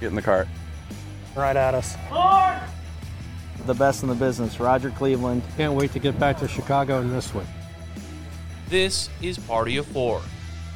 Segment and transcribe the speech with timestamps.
[0.00, 0.46] Get in the cart.
[1.34, 1.96] Right at us.
[3.66, 5.42] The best in the business, Roger Cleveland.
[5.56, 7.46] Can't wait to get back to Chicago in this one.
[8.68, 10.20] This is Party of Four,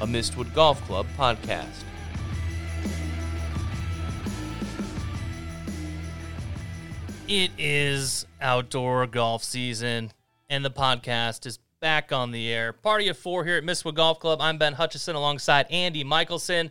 [0.00, 1.84] a Mistwood Golf Club podcast.
[7.28, 10.12] It is outdoor golf season,
[10.48, 12.72] and the podcast is back on the air.
[12.72, 14.40] Party of Four here at Mistwood Golf Club.
[14.40, 16.70] I'm Ben Hutchison alongside Andy Michelson.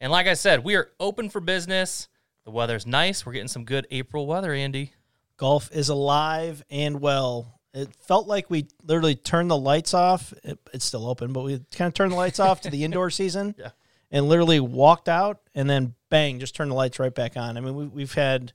[0.00, 2.08] And like I said, we are open for business.
[2.44, 3.26] The weather's nice.
[3.26, 4.92] We're getting some good April weather, Andy.
[5.36, 7.58] Golf is alive and well.
[7.74, 10.32] It felt like we literally turned the lights off.
[10.42, 13.10] It, it's still open, but we kind of turned the lights off to the indoor
[13.10, 13.70] season Yeah.
[14.10, 17.56] and literally walked out and then bang, just turned the lights right back on.
[17.56, 18.52] I mean, we, we've had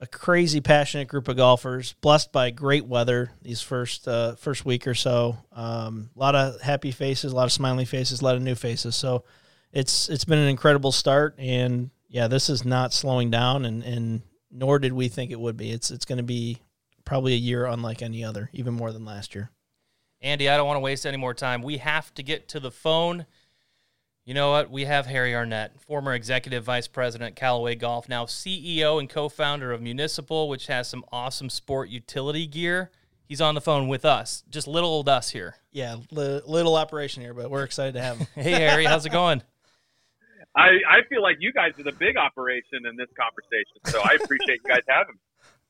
[0.00, 4.86] a crazy passionate group of golfers, blessed by great weather these first uh, first week
[4.86, 5.38] or so.
[5.52, 8.54] Um, a lot of happy faces, a lot of smiling faces, a lot of new
[8.56, 8.94] faces.
[8.96, 9.24] So
[9.76, 14.22] it's it's been an incredible start, and yeah, this is not slowing down, and and
[14.50, 15.70] nor did we think it would be.
[15.70, 16.62] It's it's going to be
[17.04, 19.50] probably a year unlike any other, even more than last year.
[20.22, 21.62] Andy, I don't want to waste any more time.
[21.62, 23.26] We have to get to the phone.
[24.24, 24.70] You know what?
[24.70, 29.72] We have Harry Arnett, former executive vice president, Callaway Golf, now CEO and co founder
[29.72, 32.90] of Municipal, which has some awesome sport utility gear.
[33.28, 35.56] He's on the phone with us, just little old us here.
[35.70, 38.26] Yeah, li- little operation here, but we're excited to have him.
[38.34, 39.42] Hey, Harry, how's it going?
[40.56, 44.16] I, I feel like you guys are the big operation in this conversation, so I
[44.22, 45.20] appreciate you guys having me.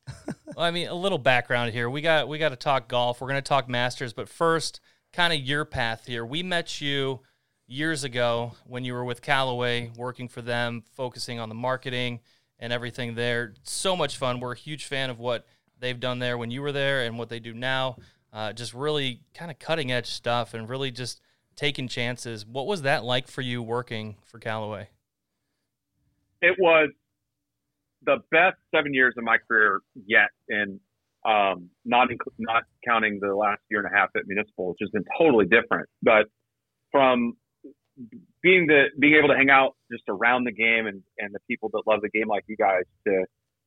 [0.55, 1.91] Well, I mean, a little background here.
[1.91, 3.21] We got we got to talk golf.
[3.21, 4.81] We're going to talk Masters, but first,
[5.13, 6.25] kind of your path here.
[6.25, 7.21] We met you
[7.67, 12.21] years ago when you were with Callaway, working for them, focusing on the marketing
[12.59, 13.55] and everything there.
[13.65, 14.41] So much fun.
[14.41, 15.47] We're a huge fan of what
[15.79, 17.97] they've done there when you were there and what they do now.
[18.33, 21.21] Uh, just really kind of cutting edge stuff and really just
[21.57, 22.47] taking chances.
[22.47, 24.89] What was that like for you working for Callaway?
[26.43, 26.91] It was
[28.05, 30.79] the best seven years of my career yet, and
[31.25, 34.91] um, not inc- not counting the last year and a half at Municipal, which has
[34.91, 35.89] been totally different.
[36.03, 36.27] But
[36.93, 37.33] from
[38.43, 41.71] being the being able to hang out just around the game and, and the people
[41.73, 43.25] that love the game like you guys to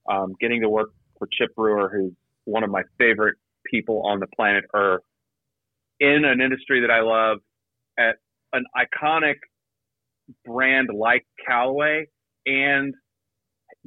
[0.10, 2.14] um, getting to work for Chip Brewer, who's
[2.46, 5.02] one of my favorite people on the planet Earth,
[6.00, 7.40] in an industry that I love,
[8.00, 8.16] at
[8.54, 9.36] an iconic
[10.46, 12.08] brand like Callaway,
[12.46, 12.94] and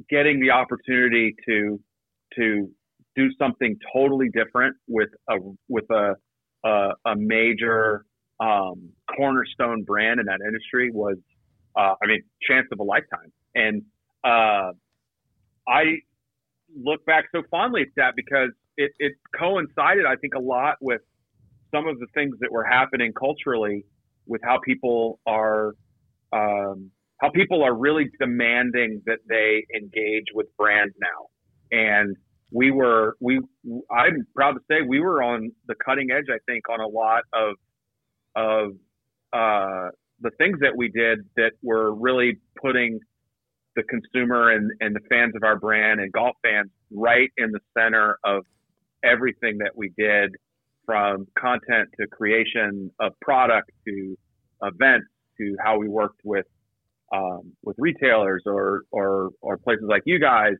[0.09, 1.79] getting the opportunity to
[2.35, 2.69] to
[3.15, 5.35] do something totally different with a
[5.67, 6.15] with a
[6.63, 8.05] a, a major
[8.39, 11.17] um, cornerstone brand in that industry was,
[11.77, 13.31] uh, I mean, chance of a lifetime.
[13.55, 13.83] And
[14.23, 14.71] uh,
[15.67, 15.83] I
[16.75, 21.01] look back so fondly at that because it, it coincided, I think, a lot with
[21.73, 23.85] some of the things that were happening culturally
[24.25, 25.73] with how people are
[26.31, 26.91] um,
[27.21, 31.27] how people are really demanding that they engage with brands now.
[31.71, 32.15] And
[32.51, 33.39] we were we
[33.91, 37.23] I'm proud to say we were on the cutting edge, I think, on a lot
[37.33, 37.55] of
[38.35, 38.71] of
[39.33, 39.89] uh,
[40.21, 42.99] the things that we did that were really putting
[43.75, 47.59] the consumer and, and the fans of our brand and golf fans right in the
[47.77, 48.43] center of
[49.03, 50.35] everything that we did
[50.85, 54.17] from content to creation of product to
[54.61, 55.07] events
[55.37, 56.45] to how we worked with
[57.13, 60.55] um, with retailers or, or or places like you guys.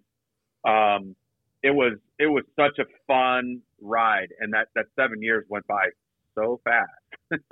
[0.65, 1.15] Um,
[1.63, 5.89] it was it was such a fun ride, and that that seven years went by
[6.35, 7.31] so fast.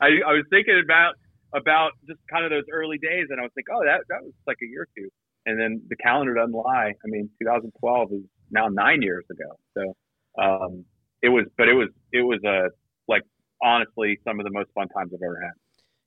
[0.00, 1.14] I, I was thinking about
[1.54, 4.32] about just kind of those early days, and I was like, oh, that that was
[4.46, 5.08] like a year or two,
[5.46, 6.92] and then the calendar doesn't lie.
[6.92, 10.84] I mean, 2012 is now nine years ago, so um,
[11.22, 12.68] it was, but it was it was a
[13.08, 13.22] like
[13.62, 15.52] honestly some of the most fun times I've ever had.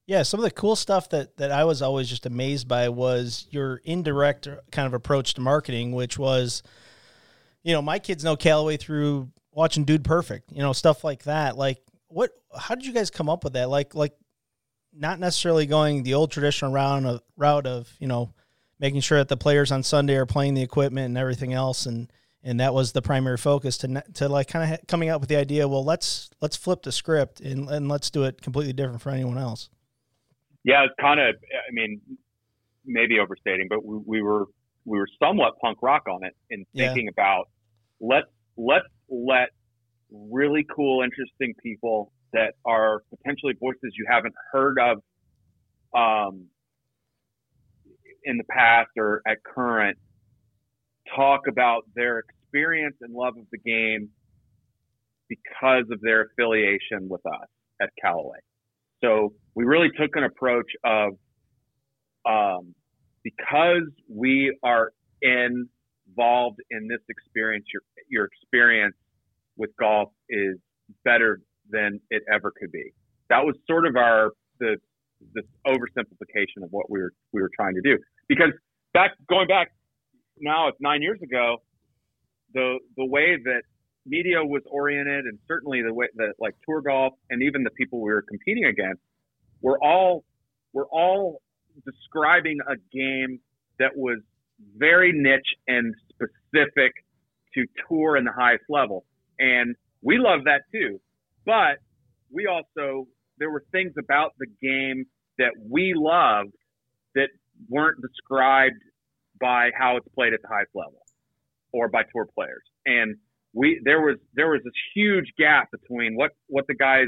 [0.08, 3.48] Yeah, some of the cool stuff that that I was always just amazed by was
[3.50, 6.62] your indirect uh, kind of approach to marketing, which was,
[7.64, 11.58] you know, my kids know Callaway through watching Dude Perfect, you know, stuff like that.
[11.58, 12.31] Like, what?
[12.56, 13.70] How did you guys come up with that?
[13.70, 14.14] Like, like
[14.94, 18.34] not necessarily going the old traditional of route of you know
[18.80, 22.12] making sure that the players on Sunday are playing the equipment and everything else, and
[22.45, 25.27] and that was the primary focus to to like kind of ha- coming out with
[25.30, 25.68] the idea.
[25.68, 29.38] Well, let's let's flip the script and and let's do it completely different for anyone
[29.38, 29.69] else.
[30.63, 31.36] Yeah, it's kind of.
[31.36, 32.00] I mean,
[32.86, 34.45] maybe overstating, but we, we were
[34.86, 36.88] we were somewhat punk rock on it in Yeah.
[36.88, 37.50] thinking about
[38.00, 39.50] let's let's let
[40.12, 44.98] really cool, interesting people that are potentially voices you haven't heard of
[45.95, 46.45] um,
[48.24, 49.98] in the past or at current
[51.15, 52.24] talk about their
[52.56, 54.10] experience and love of the game
[55.28, 57.48] because of their affiliation with us
[57.81, 58.38] at Callaway.
[59.04, 61.13] So we really took an approach of
[62.25, 62.74] um,
[63.24, 64.92] because we are
[65.22, 68.96] involved in this experience, your your experience
[69.58, 70.58] with golf is
[71.04, 72.94] better than it ever could be.
[73.30, 74.78] That was sort of our the
[75.34, 77.98] this oversimplification of what we were we were trying to do.
[78.28, 78.51] Because
[78.94, 79.72] back going back
[80.40, 81.58] now it's nine years ago,
[82.56, 83.62] the the way that
[84.07, 88.02] media was oriented and certainly the way that like tour golf and even the people
[88.02, 89.02] we were competing against
[89.62, 90.24] were all
[90.74, 91.42] were all
[91.86, 93.40] describing a game
[93.78, 94.19] that was
[94.78, 96.94] very niche and specific
[97.54, 99.06] to tour in the highest level.
[99.38, 101.00] And we love that too.
[101.46, 101.80] But
[102.31, 105.06] we also there were things about the game
[105.38, 106.54] that we loved
[107.16, 107.30] that
[107.69, 108.81] weren't described
[109.42, 111.05] by how it's played at the highest level
[111.75, 112.63] or by tour players.
[112.86, 113.18] And
[113.54, 117.07] we there was there was this huge gap between what what the guys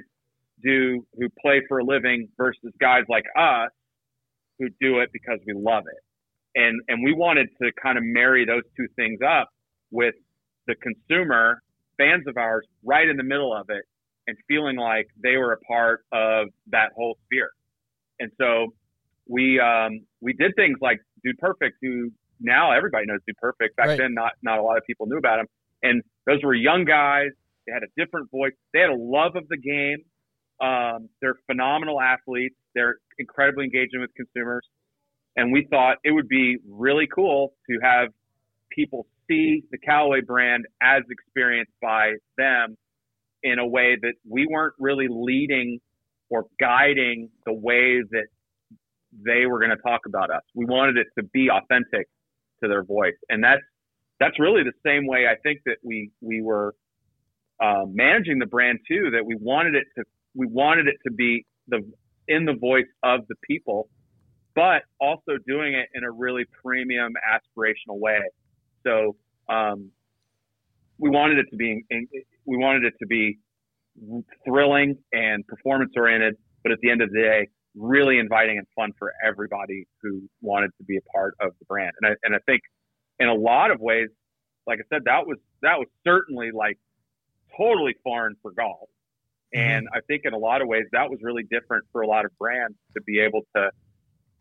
[0.64, 3.70] do who play for a living versus guys like us
[4.60, 6.60] who do it because we love it.
[6.60, 9.50] And and we wanted to kind of marry those two things up
[9.92, 10.16] with
[10.68, 11.62] the consumer,
[11.98, 13.86] fans of ours, right in the middle of it
[14.28, 17.50] and feeling like they were a part of that whole sphere.
[18.20, 18.74] And so
[19.28, 23.76] we um, we did things like Dude Perfect, who now everybody knows Dude Perfect.
[23.76, 23.98] Back right.
[23.98, 25.48] then, not not a lot of people knew about him.
[25.84, 27.30] And those were young guys.
[27.66, 28.54] They had a different voice.
[28.74, 29.98] They had a love of the game.
[30.60, 32.56] Um, they're phenomenal athletes.
[32.74, 34.66] They're incredibly engaging with consumers.
[35.36, 38.10] And we thought it would be really cool to have
[38.72, 42.76] people see the Callaway brand as experienced by them
[43.44, 45.80] in a way that we weren't really leading
[46.30, 48.28] or guiding the way that
[49.26, 50.42] they were going to talk about us.
[50.56, 52.08] We wanted it to be authentic
[52.64, 53.62] to their voice, and that's
[54.20, 56.74] that's really the same way I think that we we were
[57.62, 59.12] uh, managing the brand too.
[59.12, 60.04] That we wanted it to
[60.36, 61.82] we wanted it to be the
[62.28, 63.90] in the voice of the people,
[64.56, 68.22] but also doing it in a really premium, aspirational way.
[68.86, 69.16] So
[69.50, 69.92] um,
[70.98, 71.86] we wanted it to be
[72.46, 73.40] we wanted it to be
[74.46, 77.48] thrilling and performance oriented, but at the end of the day,
[77.78, 81.92] really inviting and fun for everybody who wanted to be a part of the brand.
[82.02, 82.62] And I and I think
[83.20, 84.08] in a lot of ways,
[84.66, 86.78] like I said, that was that was certainly like
[87.56, 88.90] totally foreign for golf.
[89.56, 89.70] Mm-hmm.
[89.70, 92.26] And I think in a lot of ways that was really different for a lot
[92.26, 93.70] of brands to be able to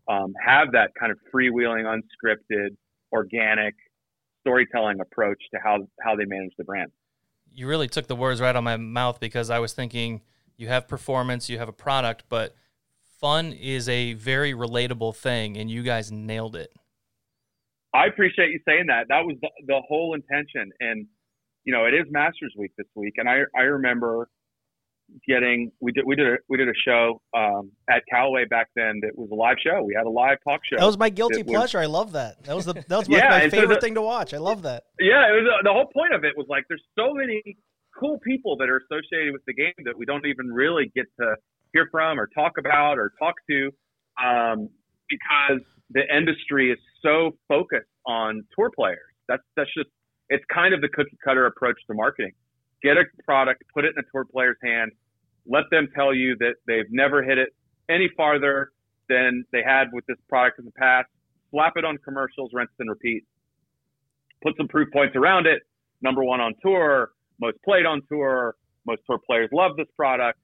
[0.09, 2.75] um, have that kind of freewheeling, unscripted,
[3.11, 3.75] organic
[4.41, 6.91] storytelling approach to how how they manage the brand.
[7.51, 10.21] You really took the words right out of my mouth because I was thinking
[10.57, 12.55] you have performance, you have a product, but
[13.19, 16.71] fun is a very relatable thing, and you guys nailed it.
[17.93, 19.07] I appreciate you saying that.
[19.09, 21.07] That was the, the whole intention, and
[21.63, 24.29] you know, it is Masters Week this week, and I I remember
[25.27, 28.99] getting we did we did a, we did a show um, at Callaway back then
[29.01, 29.81] that was a live show.
[29.83, 30.77] We had a live talk show.
[30.77, 31.79] That was my guilty pleasure.
[31.79, 32.43] I love that.
[32.43, 34.33] That was the that was my, yeah, my favorite so the, thing to watch.
[34.33, 34.83] I love that.
[34.99, 37.41] Yeah, it was uh, the whole point of it was like there's so many
[37.99, 41.35] cool people that are associated with the game that we don't even really get to
[41.73, 43.71] hear from or talk about or talk to
[44.23, 44.69] um,
[45.09, 45.61] because
[45.91, 48.99] the industry is so focused on tour players.
[49.27, 49.89] That's that's just
[50.29, 52.31] it's kind of the cookie cutter approach to marketing
[52.83, 54.91] get a product, put it in a tour player's hand,
[55.47, 57.49] let them tell you that they've never hit it
[57.89, 58.71] any farther
[59.09, 61.07] than they had with this product in the past.
[61.51, 63.23] Slap it on commercials, rinse and repeat.
[64.43, 65.63] Put some proof points around it.
[66.01, 68.55] Number one on tour, most played on tour,
[68.85, 70.39] most tour players love this product.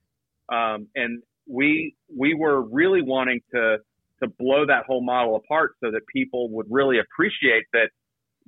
[0.52, 3.78] Um, and we we were really wanting to
[4.22, 7.90] to blow that whole model apart so that people would really appreciate that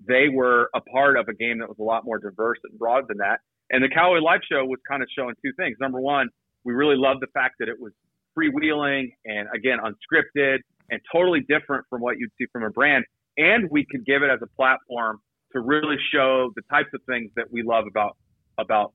[0.08, 3.06] they were a part of a game that was a lot more diverse and broad
[3.08, 3.40] than that.
[3.72, 5.78] And the Callaway Live Show was kind of showing two things.
[5.80, 6.30] Number one,
[6.64, 7.94] we really loved the fact that it was
[8.38, 10.60] freewheeling and again unscripted
[10.90, 13.06] and totally different from what you'd see from a brand.
[13.38, 15.20] And we could give it as a platform
[15.54, 18.18] to really show the types of things that we love about
[18.58, 18.94] about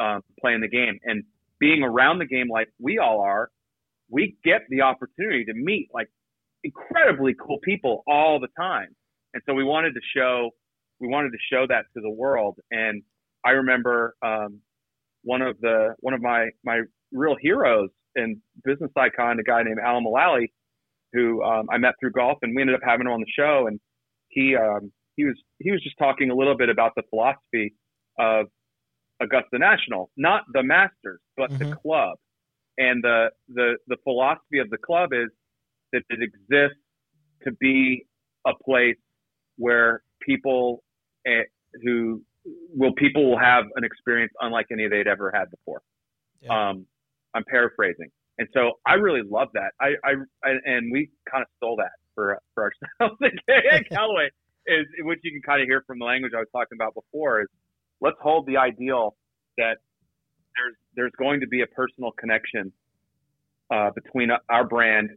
[0.00, 1.24] um, playing the game and
[1.62, 3.48] being around the game like we all are.
[4.10, 6.08] We get the opportunity to meet like
[6.64, 8.88] incredibly cool people all the time,
[9.32, 10.50] and so we wanted to show
[10.98, 12.58] we wanted to show that to the world.
[12.72, 13.02] And
[13.44, 14.60] I remember um,
[15.22, 16.80] one of the one of my my
[17.12, 20.48] real heroes in business icon, a guy named Alan Mulally,
[21.12, 23.68] who um, I met through golf, and we ended up having him on the show.
[23.68, 23.78] And
[24.30, 27.72] he um, he was he was just talking a little bit about the philosophy
[28.18, 28.46] of
[29.22, 31.70] Augusta National, not the Masters, but mm-hmm.
[31.70, 32.16] the club.
[32.78, 35.28] And the the the philosophy of the club is
[35.92, 36.80] that it exists
[37.44, 38.06] to be
[38.46, 38.96] a place
[39.56, 40.82] where people
[41.28, 41.42] uh,
[41.82, 42.22] who
[42.74, 45.82] will people will have an experience unlike any they'd ever had before.
[46.40, 46.70] Yeah.
[46.70, 46.86] Um,
[47.34, 49.72] I'm paraphrasing, And so I really love that.
[49.80, 50.14] I, I
[50.64, 53.18] and we kind of stole that for for ourselves
[53.72, 54.28] at Callaway
[54.66, 57.42] is which you can kind of hear from the language I was talking about before
[57.42, 57.48] is
[58.02, 59.16] let's hold the ideal
[59.56, 59.76] that
[60.56, 62.72] there's there's going to be a personal connection
[63.72, 65.08] uh, between our brand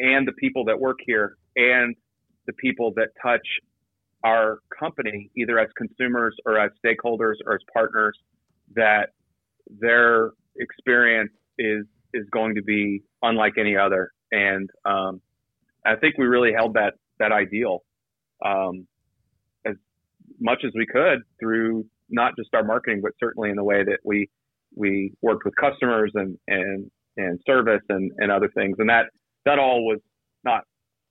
[0.00, 1.94] and the people that work here and
[2.46, 3.46] the people that touch
[4.24, 8.18] our company either as consumers or as stakeholders or as partners
[8.74, 9.10] that
[9.78, 14.10] their experience is is going to be unlike any other.
[14.32, 15.20] And um,
[15.86, 17.84] I think we really held that that ideal
[18.44, 18.86] um,
[20.40, 23.98] much as we could through not just our marketing, but certainly in the way that
[24.04, 24.28] we
[24.74, 28.76] we worked with customers and and and service and and other things.
[28.78, 29.06] And that
[29.44, 30.00] that all was
[30.44, 30.64] not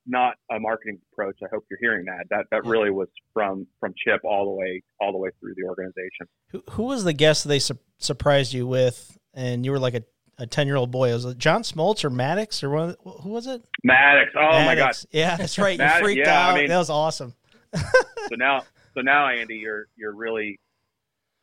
[0.05, 1.38] not a marketing approach.
[1.43, 2.25] I hope you're hearing that.
[2.29, 5.67] That that really was from from Chip all the way all the way through the
[5.67, 6.27] organization.
[6.51, 10.03] Who who was the guest they su- surprised you with, and you were like a
[10.39, 11.12] a ten year old boy.
[11.12, 12.95] Was it John Smoltz or Maddux or one?
[13.03, 13.62] Who was it?
[13.88, 14.27] Maddux.
[14.36, 14.65] Oh Maddux.
[14.65, 14.95] my god.
[15.12, 15.79] Yeah, that's right.
[15.79, 16.55] You freaked yeah, out.
[16.55, 17.36] I mean, that was awesome.
[17.75, 18.63] so now,
[19.00, 20.60] so now, Andy, you're you're really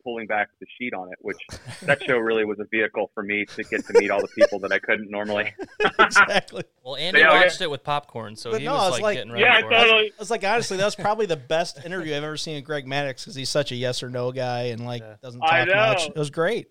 [0.03, 1.37] pulling back the sheet on it, which
[1.83, 4.59] that show really was a vehicle for me to get to meet all the people
[4.59, 5.53] that I couldn't normally.
[5.99, 6.63] exactly.
[6.83, 7.65] Well, Andy yeah, watched okay.
[7.65, 9.43] it with popcorn, so but he no, was, like, like getting ready.
[9.43, 10.05] Yeah, for totally.
[10.05, 10.13] It.
[10.17, 12.85] I was like, honestly, that was probably the best interview I've ever seen of Greg
[12.85, 15.15] Maddux because he's such a yes or no guy and like yeah.
[15.21, 16.07] doesn't talk much.
[16.07, 16.67] It was great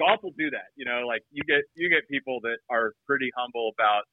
[0.00, 0.72] golf will do that.
[0.76, 4.04] You know, like you get you get people that are pretty humble about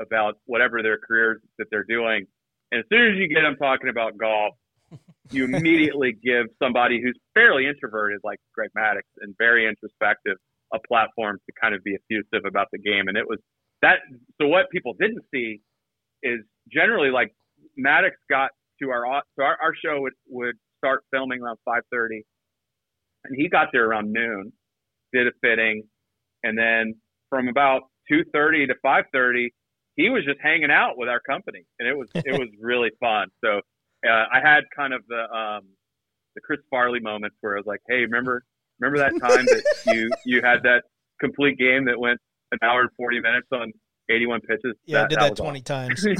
[0.00, 2.26] about whatever their careers that they're doing,
[2.72, 4.54] and as soon as you get them talking about golf,
[5.30, 10.36] you immediately give somebody who's fairly introverted, like Greg Maddux, and very introspective,
[10.72, 13.08] a platform to kind of be effusive about the game.
[13.08, 13.38] And it was
[13.82, 13.98] that.
[14.40, 15.60] So what people didn't see
[16.22, 16.40] is
[16.72, 17.32] generally like
[17.78, 18.50] Maddux got
[18.82, 22.22] to our so our, our show would would start filming around 5:30,
[23.24, 24.52] and he got there around noon
[25.12, 25.82] did a fitting,
[26.42, 26.94] and then
[27.28, 29.50] from about 2:30 to 5:30,
[29.96, 33.28] he was just hanging out with our company, and it was it was really fun.
[33.44, 33.60] So
[34.08, 35.64] uh, I had kind of the um,
[36.34, 38.44] the Chris Farley moments where I was like, "Hey, remember
[38.78, 39.64] remember that time that
[39.94, 40.82] you you had that
[41.20, 42.18] complete game that went
[42.52, 43.72] an hour and 40 minutes on
[44.10, 44.74] 81 pitches.
[44.86, 45.62] Yeah, that, I did that, that 20 awesome.
[45.62, 46.04] times.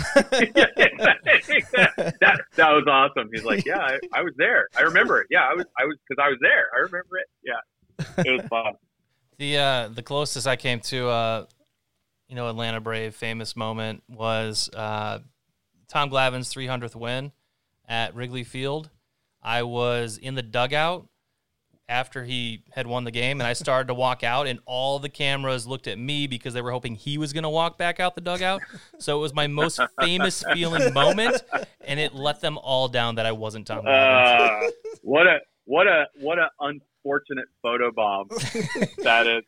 [0.54, 3.28] yeah, that, that was awesome.
[3.32, 4.68] He's like, yeah, I, I, was there.
[4.76, 5.26] I remember it.
[5.28, 6.66] Yeah, I was, I was, cause I was there.
[6.72, 7.26] I remember it.
[7.42, 7.58] Yeah
[8.18, 8.75] it was fun.
[9.38, 11.46] the uh, the closest I came to uh,
[12.28, 15.20] you know Atlanta Brave famous moment was uh,
[15.88, 17.32] Tom Glavine's 300th win
[17.90, 18.88] at Wrigley Field.
[19.42, 21.09] I was in the dugout
[21.88, 25.09] after he had won the game, and I started to walk out, and all the
[25.09, 28.14] cameras looked at me because they were hoping he was going to walk back out
[28.14, 28.62] the dugout.
[28.99, 31.42] So it was my most famous feeling moment,
[31.85, 33.85] and it let them all down that I wasn't Tom.
[33.87, 34.61] Uh,
[35.02, 38.28] what a what a what a unfortunate photo bomb
[39.02, 39.42] that is.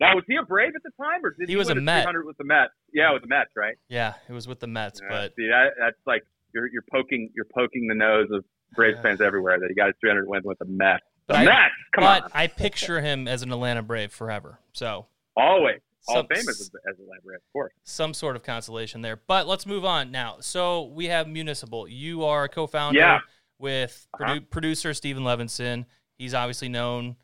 [0.00, 2.06] Now was he a Brave at the time, or did he, he was a Met?
[2.24, 2.72] with the Mets.
[2.92, 3.76] Yeah, with the Mets, right?
[3.88, 5.00] Yeah, it was with the Mets.
[5.00, 8.98] Yeah, but see, that, that's like you're you're poking you're poking the nose of Braves
[9.00, 10.64] fans everywhere that he got his 300 wins with a.
[10.64, 12.30] The but Mets, come but on.
[12.32, 14.60] I picture him as an Atlanta Brave forever.
[14.72, 15.80] So always.
[16.06, 17.72] All famous as, as Atlanta Brave, of course.
[17.84, 19.20] Some sort of consolation there.
[19.26, 20.36] But let's move on now.
[20.40, 21.86] So we have Municipal.
[21.86, 23.18] You are a co-founder yeah.
[23.58, 24.36] with uh-huh.
[24.36, 25.84] produ- producer Stephen Levinson.
[26.16, 27.16] He's obviously known.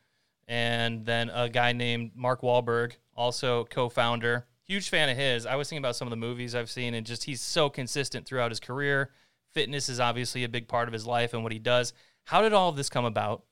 [0.46, 4.46] And then a guy named Mark Wahlberg, also co founder.
[4.66, 5.44] Huge fan of his.
[5.44, 8.26] I was thinking about some of the movies I've seen, and just he's so consistent
[8.26, 9.10] throughout his career.
[9.52, 11.92] Fitness is obviously a big part of his life and what he does.
[12.24, 13.42] How did all of this come about?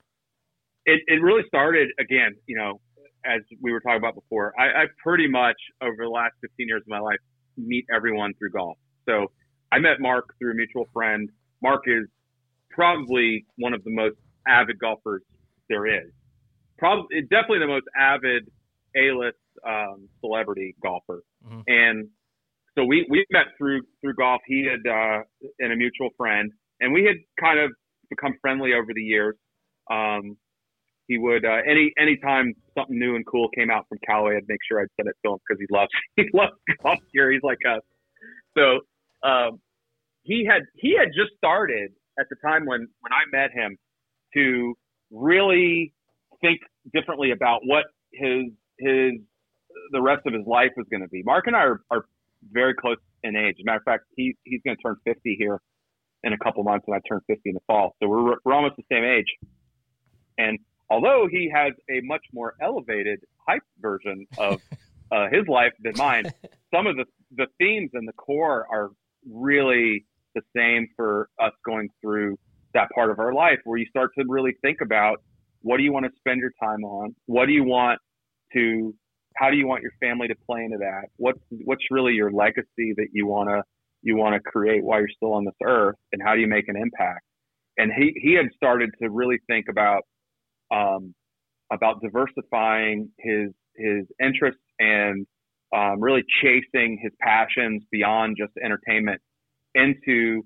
[0.86, 2.80] It, it really started, again, you know,
[3.24, 4.52] as we were talking about before.
[4.58, 7.18] I, I pretty much, over the last 15 years of my life,
[7.56, 8.78] meet everyone through golf.
[9.06, 9.30] So
[9.70, 11.28] I met Mark through a mutual friend.
[11.62, 12.06] Mark is
[12.70, 14.16] probably one of the most
[14.46, 15.22] avid golfers
[15.68, 16.10] there is.
[16.78, 18.50] Probably, definitely the most avid
[18.96, 21.60] A-list um, celebrity golfer, mm-hmm.
[21.66, 22.08] and
[22.76, 24.40] so we we met through through golf.
[24.46, 25.22] He had uh,
[25.58, 26.50] and a mutual friend,
[26.80, 27.70] and we had kind of
[28.08, 29.36] become friendly over the years.
[29.90, 30.36] Um,
[31.08, 34.60] he would uh, any anytime something new and cool came out from Callaway, I'd make
[34.66, 36.52] sure I'd send it to him because he loves he loves
[36.82, 37.30] golf gear.
[37.30, 37.82] He's like us.
[38.56, 38.80] So
[39.28, 39.60] um,
[40.22, 43.76] he had he had just started at the time when when I met him
[44.34, 44.74] to
[45.10, 45.92] really
[46.40, 46.60] think
[46.94, 48.44] differently about what his
[48.78, 49.12] his
[49.90, 51.22] the rest of his life is going to be.
[51.22, 52.04] Mark and I are, are
[52.50, 53.56] very close in age.
[53.58, 55.60] As a matter of fact, he he's going to turn 50 here
[56.24, 57.94] in a couple months, and I turn 50 in the fall.
[58.02, 59.26] So we're we're almost the same age.
[60.38, 60.58] And
[60.90, 64.60] although he has a much more elevated hype version of
[65.12, 66.24] uh, his life than mine,
[66.74, 67.04] some of the
[67.36, 68.90] the themes and the core are
[69.30, 72.38] really the same for us going through
[72.74, 75.22] that part of our life where you start to really think about
[75.60, 77.14] what do you want to spend your time on?
[77.26, 78.00] What do you want
[78.54, 78.94] to
[79.36, 81.08] how do you want your family to play into that?
[81.16, 83.62] What's what's really your legacy that you wanna
[84.02, 86.68] you want to create while you're still on this earth, and how do you make
[86.68, 87.24] an impact?
[87.78, 90.02] And he he had started to really think about
[90.70, 91.14] um,
[91.72, 95.26] about diversifying his his interests and
[95.74, 99.20] um, really chasing his passions beyond just entertainment
[99.74, 100.42] into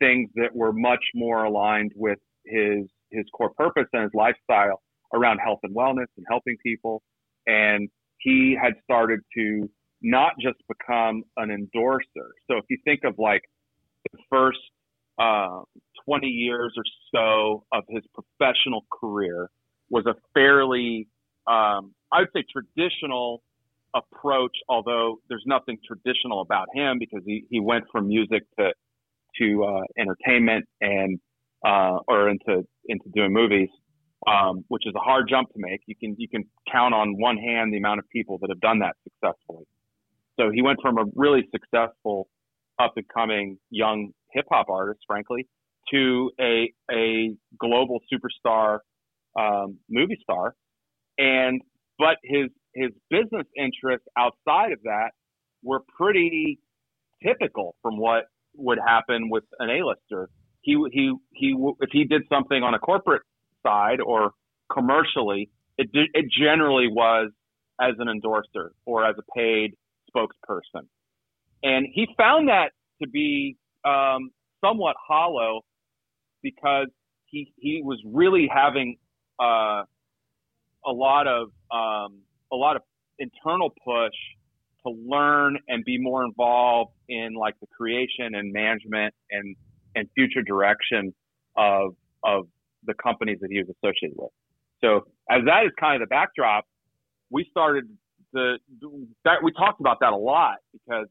[0.00, 4.82] things that were much more aligned with his his core purpose and his lifestyle
[5.14, 7.02] around health and wellness and helping people.
[7.46, 9.68] And he had started to
[10.02, 12.32] not just become an endorser.
[12.48, 13.42] So if you think of like
[14.12, 14.58] the first
[15.18, 15.62] uh,
[16.04, 19.50] 20 years or so of his professional career
[19.90, 21.08] was a fairly,
[21.46, 23.42] um, I would say, traditional
[23.94, 24.56] approach.
[24.68, 28.72] Although there's nothing traditional about him because he, he went from music to
[29.38, 31.18] to uh, entertainment and
[31.64, 33.68] uh, or into into doing movies,
[34.26, 35.80] um, which is a hard jump to make.
[35.86, 38.80] You can you can count on one hand the amount of people that have done
[38.80, 39.64] that successfully.
[40.38, 42.28] So he went from a really successful
[42.78, 45.46] up and coming young hip hop artist, frankly,
[45.92, 48.78] to a a global superstar
[49.38, 50.54] um, movie star,
[51.18, 51.62] and
[51.98, 55.10] but his his business interests outside of that
[55.62, 56.58] were pretty
[57.24, 60.28] typical from what would happen with an A-lister.
[60.62, 63.22] He he he if he did something on a corporate
[63.66, 64.32] side or
[64.72, 67.30] commercially, it it generally was
[67.80, 69.74] as an endorser or as a paid
[70.14, 70.86] spokesperson,
[71.62, 72.70] and he found that
[73.02, 74.30] to be um,
[74.64, 75.62] somewhat hollow
[76.42, 76.88] because
[77.26, 78.96] he he was really having
[79.40, 79.82] uh,
[80.86, 82.20] a lot of um,
[82.52, 82.82] a lot of
[83.18, 84.14] internal push
[84.86, 89.56] to learn and be more involved in like the creation and management and
[89.94, 91.14] and future direction
[91.56, 91.94] of
[92.24, 92.46] of
[92.86, 94.30] the companies that he was associated with.
[94.82, 96.64] So as that is kind of the backdrop,
[97.30, 97.84] we started
[98.34, 98.56] to
[99.24, 101.06] that we talked about that a lot because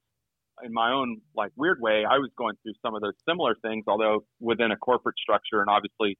[0.63, 3.85] in my own like weird way, I was going through some of those similar things,
[3.87, 6.17] although within a corporate structure and obviously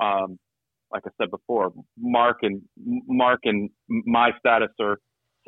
[0.00, 0.38] um,
[0.92, 4.98] like I said before, Mark and Mark and my status are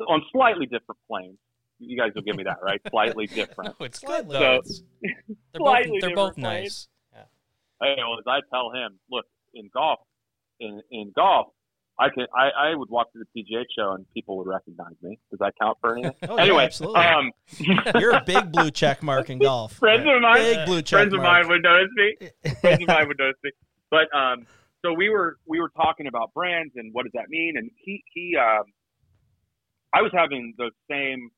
[0.07, 1.37] on slightly different planes.
[1.79, 2.79] You guys will give me that, right?
[2.89, 3.75] Slightly different.
[3.79, 4.61] no, it's good though.
[4.63, 4.83] So,
[5.51, 6.87] they're both, they're both nice.
[7.11, 7.23] Yeah.
[7.81, 9.99] Hey, well, as I tell him, look in golf,
[10.59, 11.47] in in golf,
[11.99, 15.17] I can I, I would walk to the PGA show and people would recognize me.
[15.31, 16.13] Does that count for anything?
[16.29, 17.01] oh, anyway, yeah, absolutely.
[17.01, 17.31] Um,
[17.99, 19.73] You're a big blue check mark in golf.
[19.73, 21.21] Friends of mine, big blue check friends mark.
[21.21, 22.51] of mine would notice me.
[22.61, 23.51] friends of mine would notice me.
[23.89, 24.45] But um,
[24.85, 28.03] so we were we were talking about brands and what does that mean, and he
[28.13, 28.65] he um,
[29.93, 31.29] I was having the same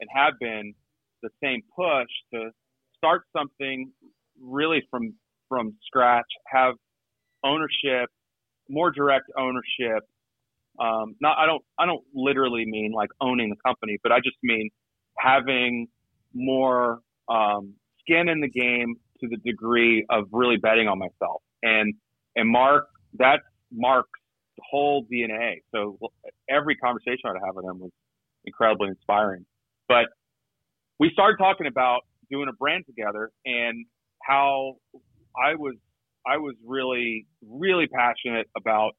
[0.00, 0.74] and have been
[1.22, 2.50] the same push to
[2.96, 3.92] start something
[4.40, 5.14] really from
[5.48, 6.74] from scratch, have
[7.44, 8.10] ownership,
[8.68, 10.04] more direct ownership.
[10.80, 14.36] Um, not I don't I don't literally mean like owning the company, but I just
[14.42, 14.70] mean
[15.18, 15.88] having
[16.34, 21.42] more um, skin in the game to the degree of really betting on myself.
[21.62, 21.94] And
[22.36, 24.08] and Mark, that's Mark's
[24.70, 25.62] whole DNA.
[25.74, 25.98] So
[26.48, 27.90] every conversation I'd have with him was
[28.44, 29.44] incredibly inspiring.
[29.88, 30.06] But
[30.98, 32.00] we started talking about
[32.30, 33.86] doing a brand together and
[34.22, 34.76] how
[35.36, 35.74] I was
[36.26, 38.92] I was really really passionate about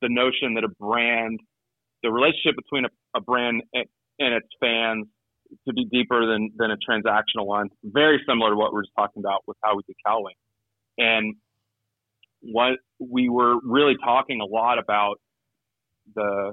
[0.00, 1.40] the notion that a brand,
[2.02, 3.86] the relationship between a, a brand and,
[4.18, 5.06] its fans,
[5.66, 7.68] to be deeper than than a transactional one.
[7.84, 10.32] Very similar to what we are just talking about with how we did Callaway.
[10.98, 11.34] And
[12.42, 15.16] what we were really talking a lot about
[16.14, 16.52] the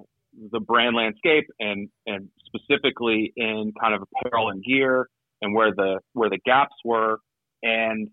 [0.51, 5.07] the brand landscape and and specifically in kind of apparel and gear
[5.41, 7.19] and where the where the gaps were
[7.63, 8.09] and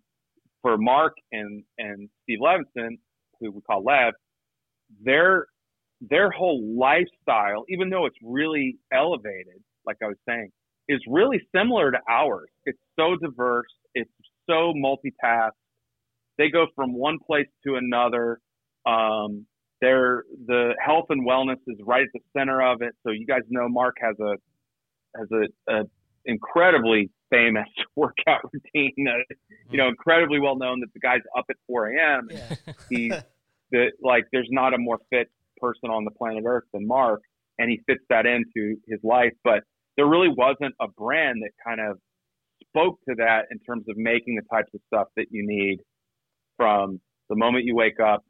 [0.65, 2.99] for Mark and and Steve Levinson
[3.41, 4.15] who we call Lev
[5.05, 5.47] their
[6.01, 10.51] their whole lifestyle even though it's really elevated like I was saying
[10.89, 14.11] is really similar to ours it's so diverse it's
[14.49, 15.53] so multitask
[16.39, 18.41] they go from one place to another.
[18.87, 19.47] Um,
[19.81, 22.95] they're, the health and wellness is right at the center of it.
[23.05, 24.37] So you guys know Mark has a
[25.17, 25.83] has a, a
[26.25, 29.07] incredibly famous workout routine.
[29.09, 29.35] Uh,
[29.75, 32.29] you know, incredibly well known that the guy's up at 4 a.m.
[32.31, 32.55] Yeah.
[32.89, 33.13] He's
[33.73, 37.23] the like there's not a more fit person on the planet Earth than Mark,
[37.59, 39.33] and he fits that into his life.
[39.43, 39.65] But
[39.97, 41.99] there really wasn't a brand that kind of
[42.69, 45.79] spoke to that in terms of making the types of stuff that you need
[46.57, 48.23] from the moment you wake up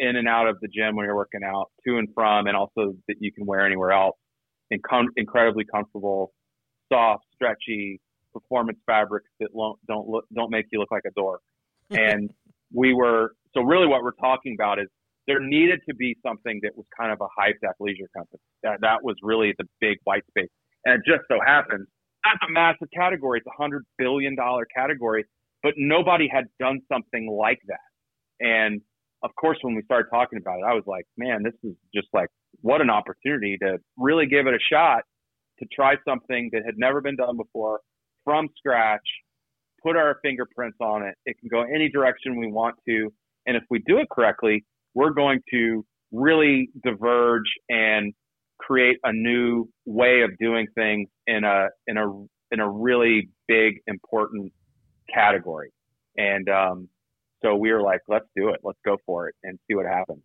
[0.00, 2.92] in and out of the gym when you're working out to and from and also
[3.06, 4.16] that you can wear anywhere else
[4.72, 6.32] and com- incredibly comfortable
[6.92, 8.00] soft stretchy
[8.32, 9.48] performance fabrics that
[9.88, 11.40] don't look don't make you look like a dork
[11.90, 12.30] and
[12.72, 14.88] we were so really what we're talking about is
[15.26, 18.40] there needed to be something that was kind of a hyped athleisure company.
[18.62, 20.48] That that was really the big white space.
[20.84, 21.86] And it just so happens
[22.24, 23.38] that's a massive category.
[23.38, 25.24] It's a hundred billion dollar category,
[25.62, 28.46] but nobody had done something like that.
[28.46, 28.80] And
[29.22, 32.08] of course, when we started talking about it, I was like, man, this is just
[32.12, 32.28] like
[32.60, 35.02] what an opportunity to really give it a shot
[35.58, 37.80] to try something that had never been done before
[38.24, 39.06] from scratch,
[39.82, 41.14] put our fingerprints on it.
[41.26, 43.12] It can go any direction we want to.
[43.46, 48.12] And if we do it correctly, we're going to really diverge and
[48.58, 52.06] create a new way of doing things in a in a
[52.52, 54.52] in a really big important
[55.12, 55.70] category.
[56.16, 56.88] And um,
[57.42, 60.20] so we were like, let's do it, let's go for it, and see what happens.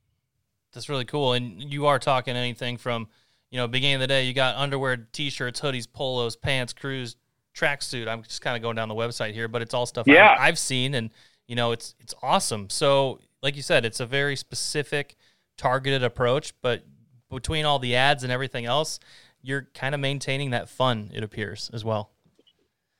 [0.74, 1.34] That's really cool.
[1.34, 3.08] And you are talking anything from
[3.50, 4.26] you know beginning of the day.
[4.26, 7.16] You got underwear, t-shirts, hoodies, polos, pants, crews,
[7.58, 8.08] tracksuit.
[8.08, 10.34] I'm just kind of going down the website here, but it's all stuff yeah.
[10.34, 11.10] I've, I've seen, and
[11.48, 12.70] you know it's it's awesome.
[12.70, 15.15] So like you said, it's a very specific,
[15.58, 16.84] targeted approach, but
[17.30, 19.00] between all the ads and everything else,
[19.41, 21.12] you're kind of maintaining that fun.
[21.13, 22.12] It appears as well.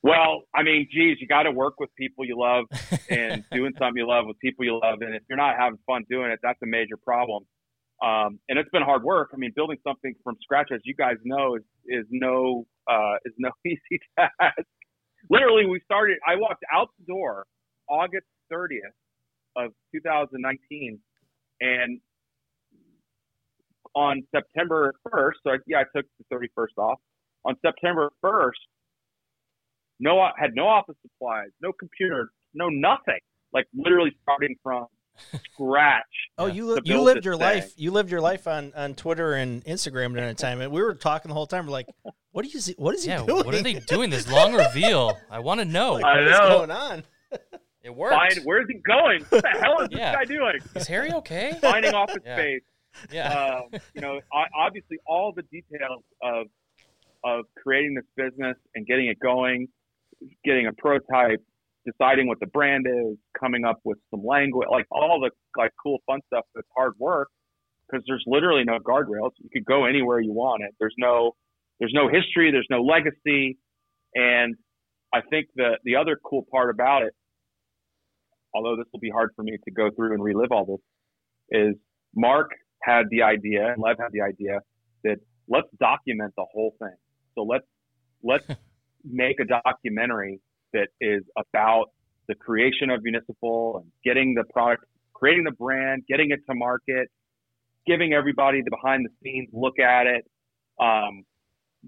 [0.02, 2.66] Well, I mean, geez, you got to work with people you love
[3.10, 4.98] and doing something you love with people you love.
[5.00, 7.44] And if you're not having fun doing it, that's a major problem.
[8.00, 9.30] Um, and it's been hard work.
[9.34, 13.34] I mean, building something from scratch, as you guys know, is, is no uh, is
[13.38, 14.66] no easy task.
[15.30, 16.18] Literally, we started.
[16.26, 17.46] I walked out the door
[17.88, 18.94] August 30th
[19.56, 20.98] of 2019,
[21.60, 22.00] and
[23.94, 26.98] on September 1st, so I, yeah, I took the 31st off.
[27.44, 28.52] On September 1st,
[30.00, 33.18] no, had no office supplies, no computer, no nothing.
[33.52, 34.86] Like literally starting from
[35.52, 36.02] scratch.
[36.38, 37.72] oh, you you lived your life.
[37.76, 40.94] You lived your life on on Twitter and Instagram during the time, and we were
[40.94, 41.66] talking the whole time.
[41.66, 41.86] We're like,
[42.32, 42.74] "What do you see?
[42.78, 43.44] What is he yeah, doing?
[43.46, 44.10] What are they doing?
[44.10, 45.18] This long reveal.
[45.30, 45.94] I want to know.
[45.94, 46.48] Like, I what is know.
[46.48, 47.04] going on?
[47.84, 48.14] It works.
[48.16, 49.22] Find, where's he going?
[49.30, 50.10] What the hell is Yeah.
[50.10, 50.58] this guy doing?
[50.74, 51.56] Is Harry okay?
[51.60, 52.36] Finding office Yeah.
[52.36, 52.62] space.
[53.10, 53.60] Yeah.
[53.72, 56.46] um, you know, o- obviously all the details of
[57.24, 59.68] of creating this business and getting it going,
[60.44, 61.42] getting a prototype,
[61.90, 65.98] deciding what the brand is, coming up with some language, like all the like cool
[66.06, 67.28] fun stuff that's hard work
[67.88, 69.30] because there's literally no guardrails.
[69.38, 70.74] You could go anywhere you want it.
[70.78, 71.32] There's no
[71.78, 73.58] there's no history, there's no legacy,
[74.14, 74.56] and
[75.14, 77.14] I think the the other cool part about it,
[78.54, 81.74] although this will be hard for me to go through and relive all this, is
[82.14, 82.50] Mark
[82.82, 84.60] had the idea and Lev had the idea
[85.04, 85.16] that
[85.48, 86.94] let's document the whole thing.
[87.34, 87.66] So let's
[88.22, 88.46] let's
[89.04, 90.40] make a documentary
[90.72, 91.86] that is about
[92.28, 97.08] the creation of municipal and getting the product, creating the brand, getting it to market,
[97.86, 100.24] giving everybody the behind the scenes look at it.
[100.80, 101.24] Um,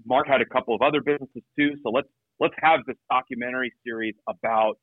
[0.05, 2.07] Mark had a couple of other businesses too, so let's
[2.39, 4.77] let's have this documentary series about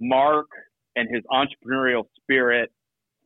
[0.00, 0.46] Mark
[0.94, 2.70] and his entrepreneurial spirit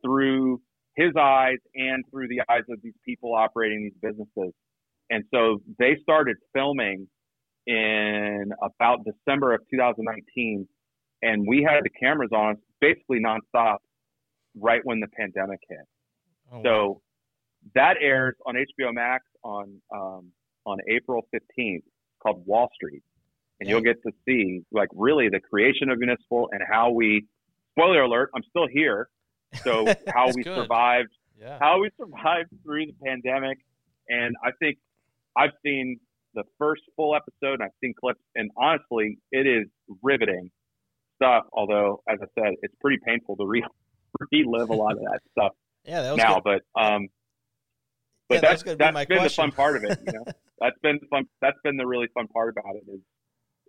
[0.03, 0.61] through
[0.95, 4.53] his eyes and through the eyes of these people operating these businesses.
[5.09, 7.07] And so they started filming
[7.67, 10.67] in about December of 2019,
[11.21, 13.77] and we had the cameras on basically nonstop
[14.55, 15.79] right when the pandemic hit.
[16.51, 16.63] Oh, wow.
[16.63, 17.01] So
[17.75, 20.31] that airs on HBO Max on um,
[20.65, 21.83] on April 15th,
[22.21, 23.03] called Wahl Street,
[23.59, 27.25] and you'll get to see like really the creation of Municipal and how we.
[27.77, 29.07] Spoiler alert: I'm still here.
[29.63, 30.55] So how we good.
[30.55, 31.57] survived, yeah.
[31.61, 33.59] how we survived through the pandemic,
[34.09, 34.77] and I think
[35.37, 35.99] I've seen
[36.33, 39.67] the first full episode and I've seen clips, and honestly, it is
[40.01, 40.49] riveting
[41.21, 41.43] stuff.
[41.53, 43.63] Although, as I said, it's pretty painful to re-
[44.31, 45.51] relive a lot of that stuff
[45.85, 46.61] Yeah, that was now, good.
[46.75, 47.07] but um,
[48.29, 49.45] but Yeah, that that's was gonna be my been question.
[49.45, 49.99] the fun part of it.
[50.05, 50.25] You know,
[50.59, 51.25] that's been the fun.
[51.41, 53.01] That's been the really fun part about it is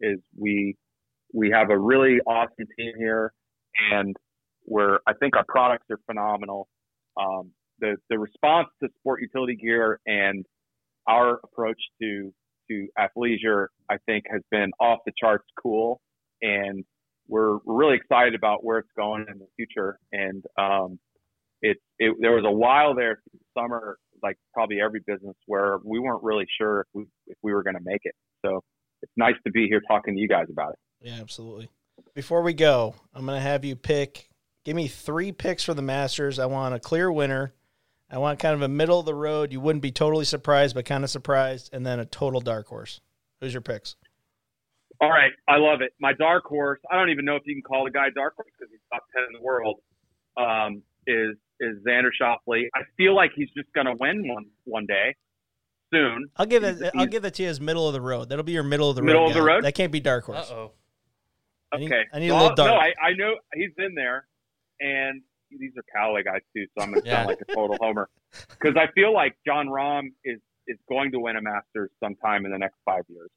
[0.00, 0.76] is we
[1.34, 3.32] we have a really awesome team here,
[3.92, 4.14] and
[4.66, 6.68] we're I think our products are phenomenal.
[7.20, 10.44] Um, the the response to sport utility gear and
[11.08, 12.32] our approach to
[12.70, 16.00] to athleisure, I think, has been off the charts cool,
[16.40, 16.84] and
[17.28, 19.98] we're really excited about where it's going in the future.
[20.12, 20.98] And um,
[21.62, 25.98] it, it there was a while there the summer, like probably every business, where we
[25.98, 28.14] weren't really sure if we if we were going to make it.
[28.44, 28.62] So
[29.02, 30.78] it's nice to be here talking to you guys about it.
[31.08, 31.70] Yeah, absolutely.
[32.14, 34.28] Before we go, I'm going to have you pick.
[34.64, 36.38] Give me three picks for the Masters.
[36.38, 37.52] I want a clear winner.
[38.12, 39.52] I want kind of a middle of the road.
[39.52, 43.00] You wouldn't be totally surprised, but kind of surprised, and then a total dark horse.
[43.40, 43.96] Who's your picks?
[45.00, 45.94] All right, I love it.
[45.98, 46.78] My dark horse.
[46.90, 49.02] I don't even know if you can call the guy dark horse because he's top
[49.14, 49.80] ten in the world.
[50.36, 52.64] Um, is is Xander Schauffele?
[52.74, 55.16] I feel like he's just going to win one one day
[55.92, 56.28] soon.
[56.36, 56.92] I'll give He's- it.
[56.94, 58.28] I'll he's- give it to you as middle of the road.
[58.28, 59.06] That'll be your middle of the road.
[59.06, 59.64] Middle of the road?
[59.64, 60.50] That can't be dark Uh horse.
[60.52, 60.72] oh.
[61.72, 62.70] I need- Okay, I need a little dark.
[62.70, 64.26] No, I, I know he's in there,
[64.80, 65.22] and
[65.58, 67.16] these are Callaway guys too, so I'm going to Yeah.
[67.18, 68.08] sound like a total homer
[68.50, 72.52] because I feel like Jon Rahm is is going to win a Masters sometime in
[72.52, 73.30] the next five years.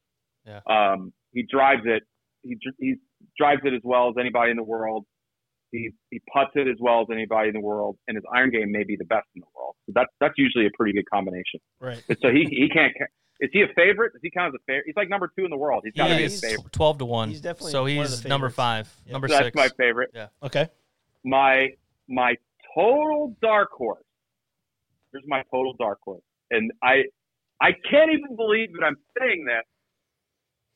[0.46, 0.60] Yeah.
[0.66, 2.04] Um, he drives it.
[2.42, 2.94] He he
[3.38, 5.04] drives it as well as anybody in the world.
[5.72, 8.70] He he puts it as well as anybody in the world, and his iron game
[8.70, 9.74] may be the best in the world.
[9.86, 11.58] So that's that's usually a pretty good combination.
[11.80, 12.02] Right.
[12.08, 12.92] And so he he can't.
[13.40, 14.12] Is he a favorite?
[14.14, 14.84] Is he count as a favorite?
[14.86, 15.82] He's like number two in the world.
[15.84, 16.72] He's got to Yeah, be a favorite.
[16.72, 17.28] Twelve to one.
[17.28, 19.12] He's definitely so he's number five, Yep.
[19.12, 19.56] number That's six.
[19.56, 20.10] my favorite.
[20.14, 20.28] Yeah.
[20.42, 20.68] Okay.
[21.24, 21.72] my
[22.08, 22.34] my
[22.74, 24.04] total dark horse.
[25.12, 27.04] Here's my total dark horse, and I
[27.60, 29.64] I can't even believe that I'm saying this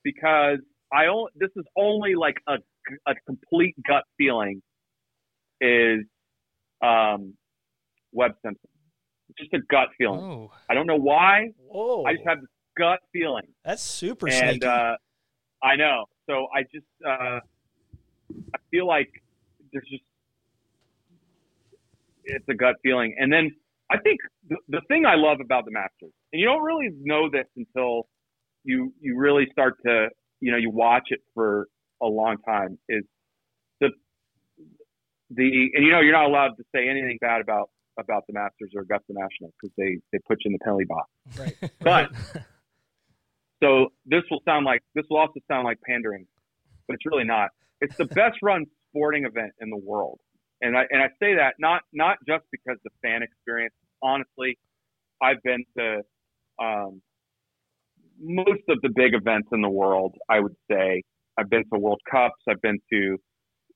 [0.03, 0.59] because
[0.93, 2.55] I only this is only like a
[3.07, 4.63] a complete gut feeling.
[5.61, 6.07] Is
[6.83, 7.35] um
[8.13, 8.71] Webb Simpson.
[9.39, 10.21] Just a gut feeling.
[10.21, 10.51] Ooh.
[10.69, 11.51] I don't know why.
[11.59, 12.05] Whoa.
[12.05, 14.97] I just have this gut feeling That's super and uh,
[15.63, 16.07] I know.
[16.29, 17.41] So I just uh,
[18.55, 19.11] I feel like
[19.73, 20.05] there's just
[22.35, 23.51] it's a gut feeling, and then
[23.91, 27.29] I think the, the thing I love about the Masters, and you don't really know
[27.31, 28.09] this until
[28.65, 30.09] you you really start to
[30.41, 31.67] you know you watch it for
[32.03, 33.05] a long time, is
[33.81, 33.91] the
[35.31, 38.71] the and you know you're not allowed to say anything bad about about the Masters
[38.75, 41.11] or Augusta National because they they put you in the penalty box.
[41.39, 41.73] right.
[41.81, 42.11] But
[43.63, 46.27] so this will sound like this will also sound like pandering,
[46.87, 47.51] but it's really not.
[47.81, 50.21] It's the best run sporting event in the world,
[50.63, 53.75] and I and I say that not not just because the fan experience.
[54.03, 54.59] Honestly,
[55.23, 56.03] I've been to
[56.59, 57.03] um,
[58.21, 60.15] most of the big events in the world.
[60.29, 61.03] I would say
[61.39, 63.17] I've been to World Cups, I've been to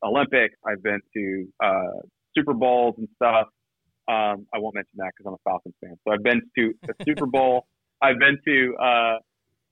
[0.03, 2.01] Olympics, I've been to uh,
[2.37, 3.49] Super Bowls and stuff.
[4.07, 5.97] Um, I won't mention that because I'm a Falcons fan.
[6.07, 7.67] So I've been to a Super Bowl.
[8.03, 9.19] I've been to uh,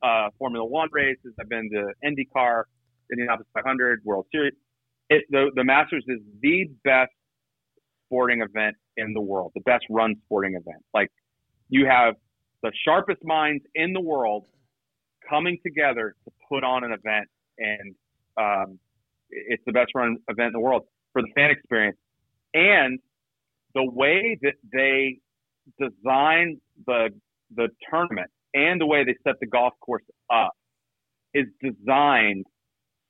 [0.06, 1.34] uh, Formula One races.
[1.38, 2.64] I've been to IndyCar,
[3.12, 4.54] Indianapolis 500, World Series.
[5.12, 7.12] It, the, the Masters is the best
[8.06, 10.82] sporting event in the world, the best run sporting event.
[10.94, 11.08] Like
[11.68, 12.14] you have
[12.62, 14.44] the sharpest minds in the world
[15.28, 17.94] coming together to put on an event, and
[18.38, 18.78] um,
[19.30, 21.98] it's the best run event in the world for the fan experience.
[22.54, 22.98] And
[23.74, 25.18] the way that they
[25.78, 27.10] design the
[27.54, 30.52] the tournament and the way they set the golf course up
[31.34, 32.46] is designed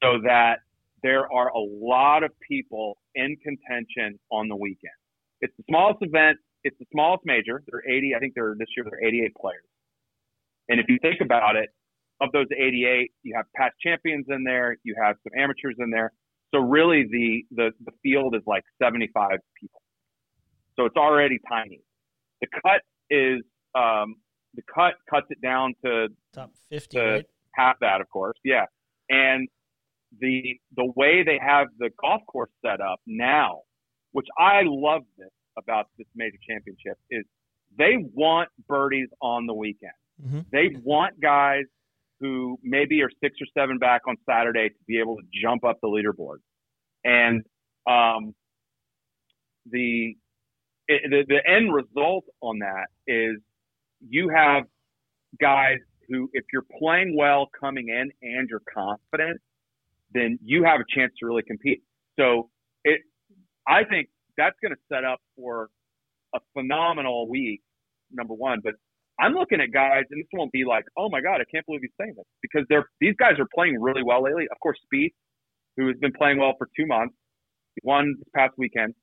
[0.02, 0.58] so that
[1.02, 4.92] there are a lot of people in contention on the weekend.
[5.40, 6.38] It's the smallest event.
[6.64, 7.62] It's the smallest major.
[7.66, 8.14] There are 80.
[8.14, 9.64] I think there this year there are 88 players.
[10.68, 11.70] And if you think about it,
[12.20, 14.76] of those 88, you have past champions in there.
[14.84, 16.12] You have some amateurs in there.
[16.54, 19.82] So really, the the, the field is like 75 people.
[20.76, 21.80] So it's already tiny.
[22.40, 23.40] The cut is
[23.74, 24.16] um,
[24.54, 27.24] the cut cuts it down to Top 50, the- right?
[27.56, 28.36] half that, of course.
[28.44, 28.66] Yeah,
[29.08, 29.48] and
[30.20, 33.60] the the way they have the golf course set up now,
[34.12, 37.24] which I love this about this major championship, is
[37.76, 39.92] they want birdies on the weekend.
[40.22, 40.50] Mhm.
[40.50, 41.64] They want guys
[42.20, 45.80] who maybe are six or seven back on Saturday to be able to jump up
[45.80, 46.38] the leaderboard,
[47.04, 47.44] and
[47.86, 48.34] um,
[49.66, 50.16] the
[50.88, 53.38] the, the end result on that is
[54.06, 54.64] you have
[55.40, 59.40] guys who, if you're playing well coming in and you're confident,
[60.12, 61.82] then you have a chance to really compete.
[62.18, 62.50] So
[62.84, 63.00] it,
[63.66, 65.70] I think that's going to set up for
[66.34, 67.60] a phenomenal week,
[68.10, 68.60] number one.
[68.62, 68.74] But
[69.20, 71.82] I'm looking at guys, and this won't be like, oh my god, I can't believe
[71.82, 74.44] he's saying this because they're these guys are playing really well lately.
[74.50, 75.12] Of course, Spieth,
[75.76, 77.14] who has been playing well for two months,
[77.82, 78.94] won this past weekend.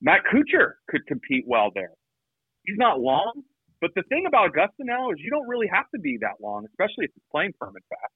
[0.00, 1.92] Matt Kuchar could compete well there.
[2.64, 3.42] He's not long,
[3.80, 6.66] but the thing about Augusta now is you don't really have to be that long,
[6.66, 8.12] especially if it's playing firm and fast.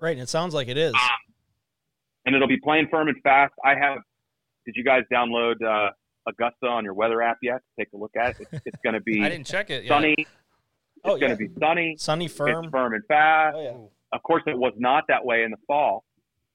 [0.00, 0.12] Right.
[0.12, 0.94] And it sounds like it is.
[0.94, 1.27] Um,
[2.28, 3.54] And it'll be playing firm and fast.
[3.64, 4.00] I have.
[4.66, 5.92] Did you guys download uh,
[6.28, 7.62] Augusta on your weather app yet?
[7.78, 8.46] Take a look at it.
[8.52, 9.84] It's, it's going to be I didn't check it.
[9.84, 9.88] Yet.
[9.88, 10.14] sunny.
[10.18, 10.28] It's
[11.04, 11.28] Oh, going yeah.
[11.28, 11.96] to be sunny.
[11.98, 12.64] Sunny firm.
[12.66, 13.56] It's firm and fast.
[13.56, 14.16] Oh, yeah.
[14.16, 16.04] Of course, it was not that way in the fall.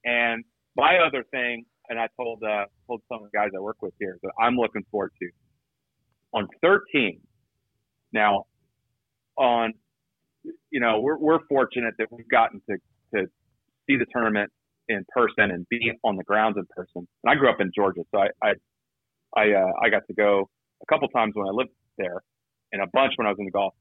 [0.06, 0.44] And
[0.76, 3.96] my other thing, and I told uh, told some of the guys I work with
[4.00, 5.30] here that I'm looking forward to
[6.34, 7.20] on 13.
[8.12, 8.44] Now,
[9.38, 9.74] on
[10.70, 12.78] you know, we're we're fortunate that we've gotten to
[13.16, 13.26] to
[13.88, 14.52] see the tournament
[14.90, 17.08] in person and be on the grounds in person.
[17.24, 18.54] And I grew up in Georgia, so I I
[19.36, 20.50] I, uh, I got to go
[20.82, 22.22] a couple times when I lived there,
[22.72, 23.74] and a bunch when I was in the golf.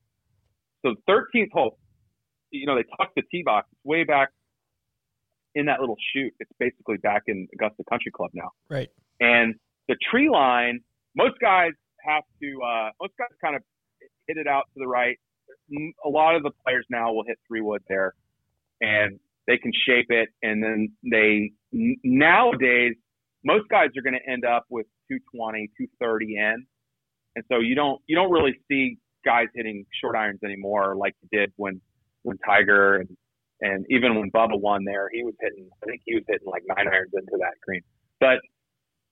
[0.84, 1.78] So the 13th hole,
[2.50, 3.68] you know, they tucked the tee box.
[3.72, 4.30] It's way back
[5.54, 6.32] in that little chute.
[6.40, 8.50] It's basically back in Augusta Country Club now.
[8.68, 8.88] Right.
[9.20, 9.54] And
[9.88, 10.80] the tree line,
[11.16, 11.72] most guys
[12.04, 13.62] have to, uh, most guys kind of
[14.26, 15.18] hit it out to the right.
[16.04, 18.14] A lot of the players now will hit three wood there,
[18.80, 20.28] and they can shape it.
[20.42, 22.94] And then they nowadays
[23.44, 26.66] most guys are going to end up with 220, 230 in,
[27.36, 31.38] and so you don't you don't really see guys hitting short irons anymore like you
[31.38, 31.80] did when
[32.22, 33.08] when Tiger and
[33.60, 35.68] and even when Bubba won there, he was hitting.
[35.82, 37.82] I think he was hitting like nine irons into that green.
[38.18, 38.40] But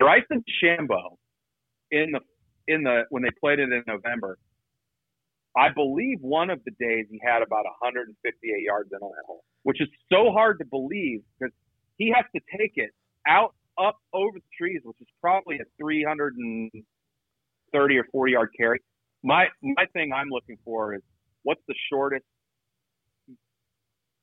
[0.01, 1.17] Bryson DeChambeau
[1.91, 2.21] in the
[2.67, 4.39] in the when they played it in November,
[5.57, 9.43] I believe one of the days he had about 158 yards in on that hole,
[9.65, 11.53] which is so hard to believe because
[11.99, 12.91] he has to take it
[13.27, 18.81] out up over the trees, which is probably a 330 or 40 yard carry.
[19.23, 21.03] My my thing I'm looking for is
[21.43, 22.25] what's the shortest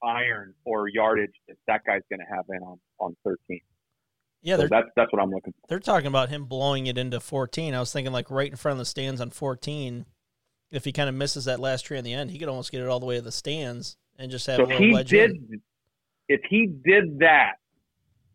[0.03, 3.59] iron or yardage that that guy's going to have in on on 13.
[4.43, 5.67] Yeah, so that's that's what I'm looking for.
[5.67, 7.73] They're talking about him blowing it into 14.
[7.73, 10.05] I was thinking like right in front of the stands on 14.
[10.71, 12.81] If he kind of misses that last tree in the end, he could almost get
[12.81, 15.09] it all the way to the stands and just have so a little he wedge
[15.09, 15.61] did, in.
[16.27, 17.53] If he did that,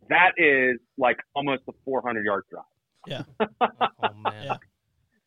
[0.08, 2.64] that is like almost a 400 yard drive.
[3.06, 3.22] Yeah.
[3.60, 4.44] oh man.
[4.44, 4.56] Yeah.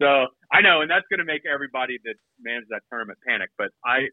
[0.01, 3.49] So I know, and that's going to make everybody that manages that tournament panic.
[3.57, 4.09] But I,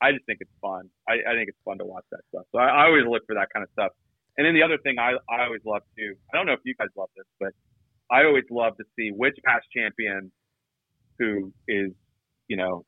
[0.00, 0.90] I just think it's fun.
[1.08, 2.44] I, I think it's fun to watch that stuff.
[2.52, 3.92] So I, I always look for that kind of stuff.
[4.36, 6.74] And then the other thing I, I always love to, I don't know if you
[6.78, 7.52] guys love this, but
[8.10, 10.30] I always love to see which past champion
[11.18, 11.92] who is,
[12.48, 12.84] you know,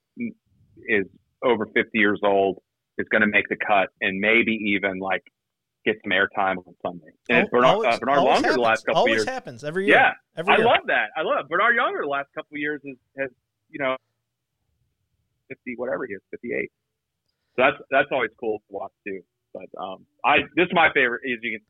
[0.89, 1.07] is
[1.43, 2.59] over 50 years old
[2.99, 5.23] is going to make the cut and maybe even like
[5.85, 7.13] get some airtime on Sunday.
[7.29, 9.21] And Al- Bernard, always- uh, Bernard Langer the last couple always years.
[9.27, 9.97] Always happens every year.
[9.97, 11.11] Yeah, every I love that.
[11.17, 11.49] I love it.
[11.49, 13.31] Bernard Langer the last couple of years has, has
[13.71, 13.97] you know,
[15.49, 16.71] 50, whatever he is, 58.
[17.57, 19.21] So that's, that's always cool to watch too.
[19.55, 21.23] But um, I this is my favorite.
[21.25, 21.67] As you can,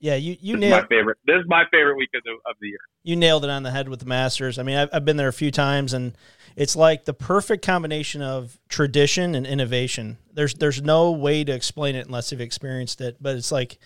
[0.00, 1.18] yeah, you you this is my nailed favorite.
[1.26, 2.78] This is my favorite week of the, of the year.
[3.02, 4.58] you nailed it on the head with the Masters.
[4.58, 6.16] I mean, I've, I've been there a few times, and
[6.56, 10.16] it's like the perfect combination of tradition and innovation.
[10.32, 13.18] There's there's no way to explain it unless you've experienced it.
[13.20, 13.78] But it's like,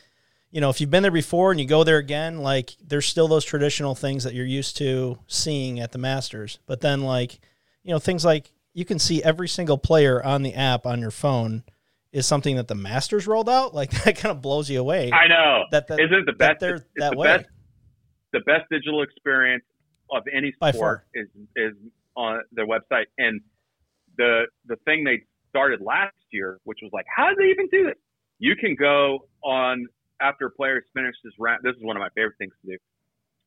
[0.52, 3.26] you know, if you've been there before and you go there again, like there's still
[3.26, 6.60] those traditional things that you're used to seeing at the Masters.
[6.66, 7.40] But then, like,
[7.82, 11.10] you know, things like you can see every single player on the app on your
[11.10, 11.64] phone
[12.14, 13.74] is something that the Masters rolled out.
[13.74, 15.10] Like that kind of blows you away.
[15.12, 15.64] I know.
[15.72, 16.60] that, that Isn't the best?
[16.60, 17.36] they're it's that the way.
[17.36, 17.46] best.
[18.32, 19.64] The best digital experience
[20.10, 21.72] of any sport is is
[22.16, 23.06] on their website.
[23.18, 23.40] And
[24.16, 27.84] the the thing they started last year, which was like, how did they even do
[27.84, 27.94] this?
[28.38, 29.86] You can go on
[30.20, 31.60] after a player's finished his round.
[31.62, 32.78] This is one of my favorite things to do.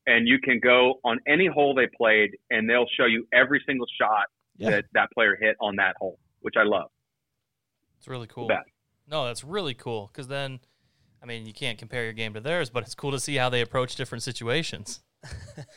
[0.06, 3.86] And you can go on any hole they played, and they'll show you every single
[4.00, 4.24] shot
[4.56, 4.70] Yeah.
[4.70, 6.90] that that player hit on that hole, which I love.
[7.98, 8.48] It's really cool.
[8.48, 8.68] best.
[9.06, 10.60] No, that's really cool because then,
[11.22, 13.48] I mean, you can't compare your game to theirs, but it's cool to see how
[13.48, 15.00] they approach different situations.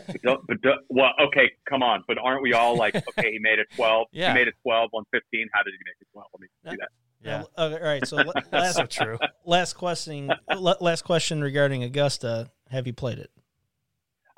[0.07, 2.03] But, don't- but don't- well, okay, come on.
[2.07, 4.07] But aren't we all like, okay, he made it 12.
[4.11, 4.29] Yeah.
[4.29, 5.47] He made it 12 on 15.
[5.53, 6.27] How did he make it 12?
[6.33, 6.89] Let me see that.
[7.23, 8.07] Yeah, Now, okay, all right.
[8.07, 9.17] So that's last so true.
[9.45, 10.31] last question.
[10.57, 12.49] Last question regarding Augusta.
[12.71, 13.29] Have you played it?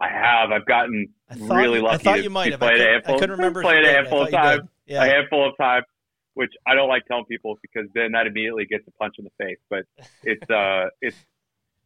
[0.01, 0.51] I have.
[0.51, 1.95] I've gotten I thought, really lucky.
[1.95, 2.61] I thought you might have.
[2.61, 3.61] I, played a couldn't- I couldn't remember.
[3.61, 4.69] Played a handful of thought times.
[4.85, 5.03] Yeah.
[5.03, 5.85] A handful of times,
[6.33, 9.31] which I don't like telling people because then that immediately gets a punch in the
[9.43, 9.59] face.
[9.69, 9.85] But
[10.23, 11.17] it's uh, it's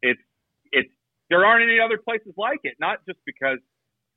[0.02, 0.22] it's
[0.72, 0.90] it's
[1.30, 2.76] there aren't any other places like it.
[2.80, 3.60] Not just because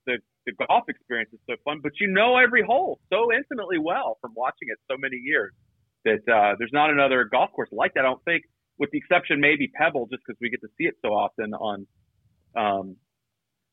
[0.07, 4.19] the the golf experience is so fun, but you know every hole so intimately well
[4.21, 5.53] from watching it so many years
[6.05, 8.01] that uh, there's not another golf course like that.
[8.01, 8.45] I don't think,
[8.79, 11.87] with the exception maybe Pebble, just because we get to see it so often on
[12.57, 12.97] um,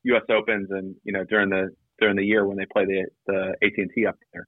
[0.04, 0.22] U.S.
[0.30, 3.72] Opens and you know during the during the year when they play the the AT
[3.76, 4.46] and T up there.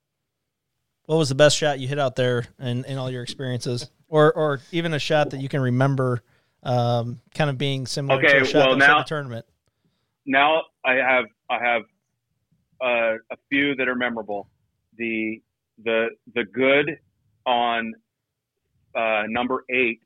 [1.10, 4.32] What was the best shot you hit out there in, in all your experiences, or
[4.32, 6.22] or even a shot that you can remember,
[6.62, 9.46] um, kind of being similar to a shot well, that was in now- the tournament?
[10.24, 11.82] now I have I have
[12.80, 14.48] uh, a few that are memorable.
[14.98, 15.42] The
[15.82, 17.00] the the good
[17.44, 17.92] on
[18.94, 20.02] uh, number eight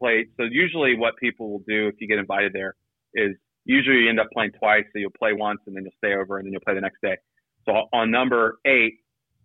[0.00, 0.30] plate.
[0.36, 2.74] So usually, what people will do if you get invited there
[3.14, 4.86] is usually you end up playing twice.
[4.92, 7.00] So you'll play once and then you'll stay over and then you'll play the next
[7.00, 7.16] day.
[7.64, 8.94] So on number eight,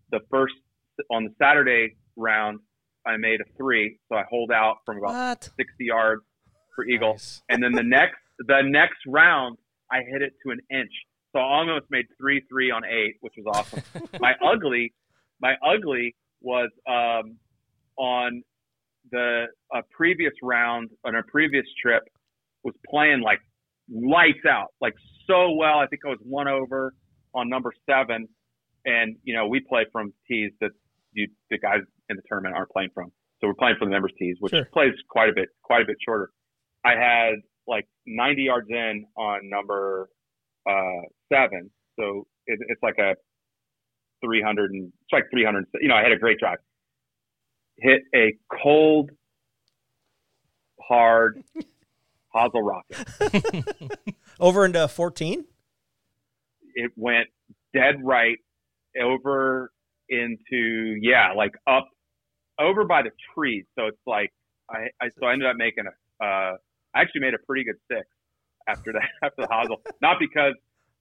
[0.09, 0.55] the first
[1.11, 2.59] on the Saturday round,
[3.05, 3.99] I made a three.
[4.09, 5.43] So I hold out from about What?
[5.57, 6.21] 60 yards
[6.75, 7.41] for eagle Nice.
[7.49, 9.57] and then the next the next round
[9.91, 10.91] I hit it to an inch.
[11.33, 13.81] So I almost made three three on eight, which was awesome.
[14.19, 14.93] my ugly,
[15.41, 17.37] my ugly was um,
[17.97, 18.43] on
[19.11, 22.03] the a previous round on a previous trip
[22.63, 23.39] was playing like
[23.89, 24.93] lights out, like
[25.25, 25.79] so well.
[25.79, 26.93] I think I was one over
[27.33, 28.27] on number seven,
[28.85, 30.71] and you know we play from tees that
[31.13, 31.79] you the guys
[32.09, 33.11] in the tournament aren't playing from.
[33.41, 34.65] So we're playing from the members tees, which Sure.
[34.73, 36.31] plays quite a bit, quite a bit shorter.
[36.85, 37.35] I had
[37.67, 40.09] like 90 yards in on number
[40.69, 41.01] uh,
[41.31, 43.15] seven, so it, it's like a
[44.25, 45.65] 300 and it's like 300.
[45.81, 46.57] You know, I had a great drive.
[47.77, 49.11] Hit a cold,
[50.81, 51.43] hard,
[52.33, 52.97] hosel rocket.
[54.39, 55.45] Over into 14?
[56.75, 57.27] It went
[57.73, 58.37] dead right
[58.99, 59.71] over
[60.09, 61.87] into yeah, like up
[62.59, 63.65] over by the trees.
[63.77, 64.31] So it's like
[64.69, 66.57] I, I so I ended up making a uh,
[66.95, 68.07] I actually made a pretty good six
[68.67, 69.77] after that after the hosel.
[70.01, 70.53] Not because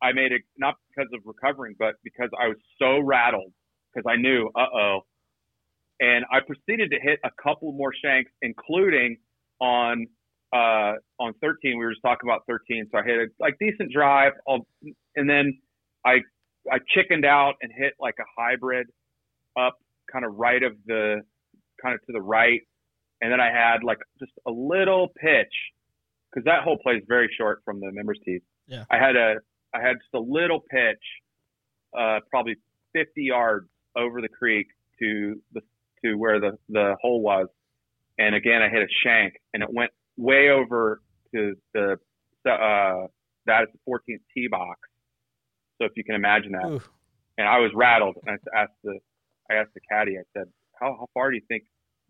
[0.02, 3.52] I made it not because of recovering, but because I was so rattled
[3.92, 5.00] because I knew, uh oh.
[5.98, 9.16] And I proceeded to hit a couple more shanks, including
[9.60, 10.06] on
[10.52, 11.78] uh, on 13.
[11.78, 14.66] We were just talking about 13, so I hit a like decent drive, I'll,
[15.16, 15.58] and then
[16.04, 16.18] I
[16.72, 18.88] I chickened out and hit like a hybrid
[19.58, 19.78] up
[20.10, 21.22] kind of right of the
[21.82, 22.60] kind of to the right,
[23.20, 25.52] and then I had like just a little pitch
[26.30, 28.40] because that whole play is very short from the members tee.
[28.66, 28.84] Yeah.
[28.90, 29.36] I had a
[29.74, 31.02] I had just a little pitch,
[31.98, 32.56] uh, probably
[32.92, 34.68] 50 yards over the creek
[35.00, 35.60] to the
[36.04, 37.48] to where the the hole was,
[38.18, 41.00] and again I hit a shank and it went way over
[41.34, 41.98] to the
[42.46, 43.06] uh,
[43.46, 44.80] that is the 14th tee box.
[45.78, 46.82] So if you can imagine that, Ooh.
[47.38, 48.98] and I was rattled, and I asked the
[49.50, 50.48] I asked the caddy, I said,
[50.80, 51.64] "How how far do you think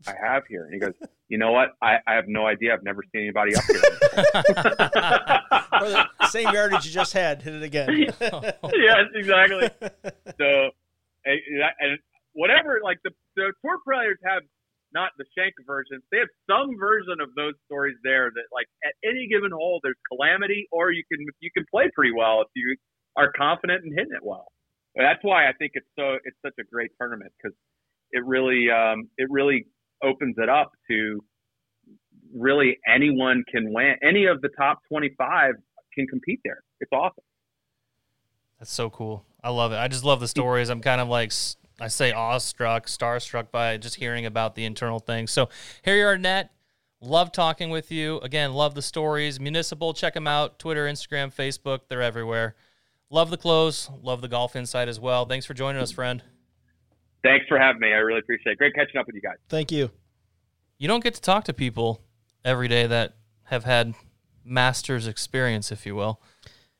[0.06, 0.94] I have here?" And he goes,
[1.28, 1.74] "You know what?
[1.82, 2.74] I, I have no idea.
[2.74, 5.40] I've never seen anybody up here."
[5.76, 7.42] Or the same yardage you just had.
[7.42, 7.88] Hit it again.
[7.90, 9.68] yes, exactly.
[10.38, 10.70] So,
[11.24, 11.40] and,
[11.80, 11.98] and
[12.32, 14.42] whatever, like the, the tour players have
[14.92, 16.02] not the shank versions.
[16.10, 19.98] They have some version of those stories there that, like, at any given hole, there's
[20.10, 22.76] calamity, or you can you can play pretty well if you
[23.16, 24.46] are confident in hitting it well.
[24.94, 27.56] And that's why I think it's so it's such a great tournament because
[28.12, 29.66] it really um, it really
[30.02, 31.22] opens it up to
[32.34, 33.94] really anyone can win.
[34.02, 35.54] Any of the top 25
[35.94, 36.62] can compete there.
[36.80, 37.24] It's awesome.
[38.58, 39.24] That's so cool.
[39.42, 39.76] I love it.
[39.76, 40.70] I just love the stories.
[40.70, 41.32] I'm kind of like
[41.80, 45.30] I say awestruck, starstruck by just hearing about the internal things.
[45.30, 45.50] So
[45.84, 46.50] Harry Arnett,
[47.00, 48.18] love talking with you.
[48.20, 49.38] Again, love the stories.
[49.38, 50.58] Municipal, check them out.
[50.58, 52.54] Twitter, Instagram, Facebook, they're everywhere.
[53.10, 53.88] Love the clothes.
[54.02, 55.26] Love the golf insight as well.
[55.26, 56.22] Thanks for joining us, friend.
[57.22, 57.88] Thanks for having me.
[57.88, 58.58] I really appreciate it.
[58.58, 59.36] Great catching up with you guys.
[59.48, 59.90] Thank you.
[60.78, 62.02] You don't get to talk to people
[62.44, 63.94] every day that have had
[64.44, 66.20] master's experience, if you will.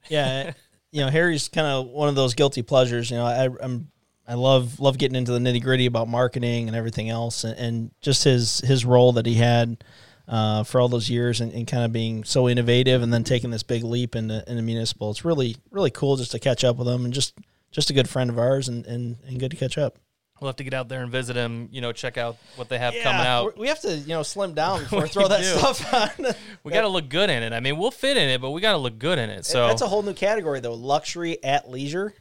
[0.08, 0.52] Yeah,
[0.90, 3.10] you know, Harry's kind of one of those guilty pleasures.
[3.10, 3.90] You know, I, I'm
[4.26, 7.90] I love love getting into the nitty gritty about marketing and everything else, and, and
[8.00, 9.82] just his his role that he had
[10.28, 13.50] uh, for all those years, and, and kind of being so innovative, and then taking
[13.50, 15.10] this big leap into into municipal.
[15.10, 17.34] It's really really cool just to catch up with him, and just
[17.70, 19.98] just a good friend of ours, and and, and good to catch up.
[20.40, 21.70] We'll have to get out there and visit him.
[21.72, 23.56] You know, check out what they have coming out.
[23.56, 25.44] We're- have to you know slim down before we We throw that do.
[25.44, 26.34] stuff on.
[26.62, 27.54] We got to look good in it.
[27.54, 29.46] I mean, we'll fit in it, but we got to look good in it.
[29.46, 30.74] So that's a whole new category though.
[30.74, 32.12] Luxury at leisure.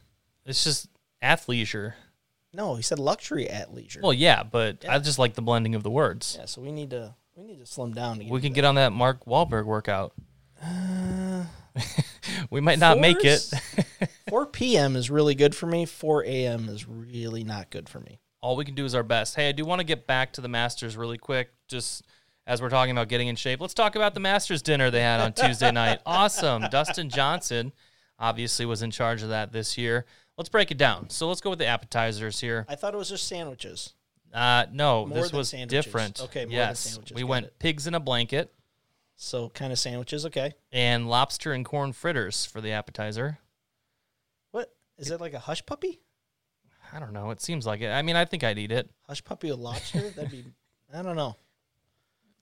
[0.46, 0.88] it's just
[1.22, 1.92] athleisure.
[2.54, 4.00] No, he said luxury at leisure.
[4.02, 6.36] Well, yeah, but I just like the blending of the words.
[6.38, 8.18] yeah, so we need to we need to slim down.
[8.18, 10.14] To get We can get on that Mark Wahlberg workout.
[10.62, 11.44] Uh,
[12.50, 13.52] we might not make it.
[14.30, 14.96] 4 p.m.
[14.96, 15.84] is really good for me.
[15.84, 16.68] 4 a.m.
[16.68, 18.20] is really not good for me.
[18.40, 19.36] All we can do is our best.
[19.36, 22.04] Hey, I do want to get back to the Masters really quick, just
[22.46, 23.60] as we're talking about getting in shape.
[23.60, 26.00] Let's talk about the Masters dinner they had on Tuesday night.
[26.06, 26.64] Awesome.
[26.70, 27.72] Dustin Johnson
[28.18, 30.06] obviously was in charge of that this year.
[30.38, 31.10] Let's break it down.
[31.10, 32.64] So let's go with the appetizers here.
[32.68, 33.94] I thought it was just sandwiches.
[34.36, 35.84] Uh, no, More this was sandwiches.
[35.86, 36.20] different.
[36.20, 37.14] Okay, more than yes, sandwiches.
[37.14, 37.58] we Got went it.
[37.58, 38.52] pigs in a blanket
[39.16, 40.26] So kind of sandwiches.
[40.26, 40.52] Okay.
[40.70, 43.38] and lobster and corn fritters for the appetizer.
[44.50, 46.00] What is it like a hush puppy?
[46.92, 47.30] I don't know.
[47.30, 47.88] It seems like it.
[47.88, 48.90] I mean, I think I'd eat it.
[49.08, 50.00] Hush puppy with lobster?
[50.16, 50.44] That'd be.
[50.94, 51.36] I don't know.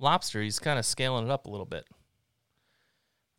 [0.01, 1.87] Lobster, he's kind of scaling it up a little bit.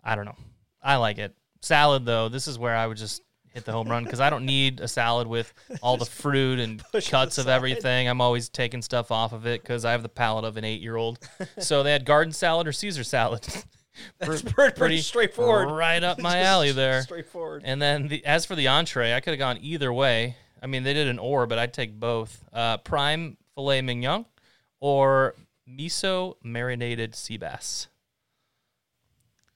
[0.03, 0.37] I don't know.
[0.81, 1.35] I like it.
[1.61, 3.21] Salad, though, this is where I would just
[3.55, 6.83] hit the home run because I don't need a salad with all the fruit and
[7.07, 8.07] cuts of everything.
[8.07, 10.81] I'm always taking stuff off of it because I have the palate of an eight
[10.81, 11.19] year old.
[11.57, 13.47] so they had garden salad or Caesar salad.
[14.19, 15.71] That's pretty, pretty straightforward.
[15.71, 17.01] Right up my alley there.
[17.03, 17.63] Straightforward.
[17.65, 20.35] And then the, as for the entree, I could have gone either way.
[20.61, 22.43] I mean, they did an or, but I'd take both.
[22.51, 24.25] Uh, prime filet mignon
[24.81, 25.33] or
[25.69, 27.87] miso marinated sea bass.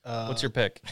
[0.06, 0.82] Uh, What's your pick?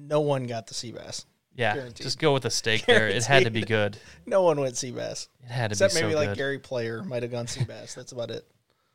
[0.00, 1.26] No one got the sea bass.
[1.58, 2.04] Yeah, guaranteed.
[2.04, 3.08] just go with the steak there.
[3.08, 3.98] It had to be good.
[4.26, 5.28] No one went sea bass.
[5.42, 6.36] It had to Except be maybe so like good.
[6.38, 7.94] Gary Player might have gone sea bass.
[7.94, 8.46] That's about it.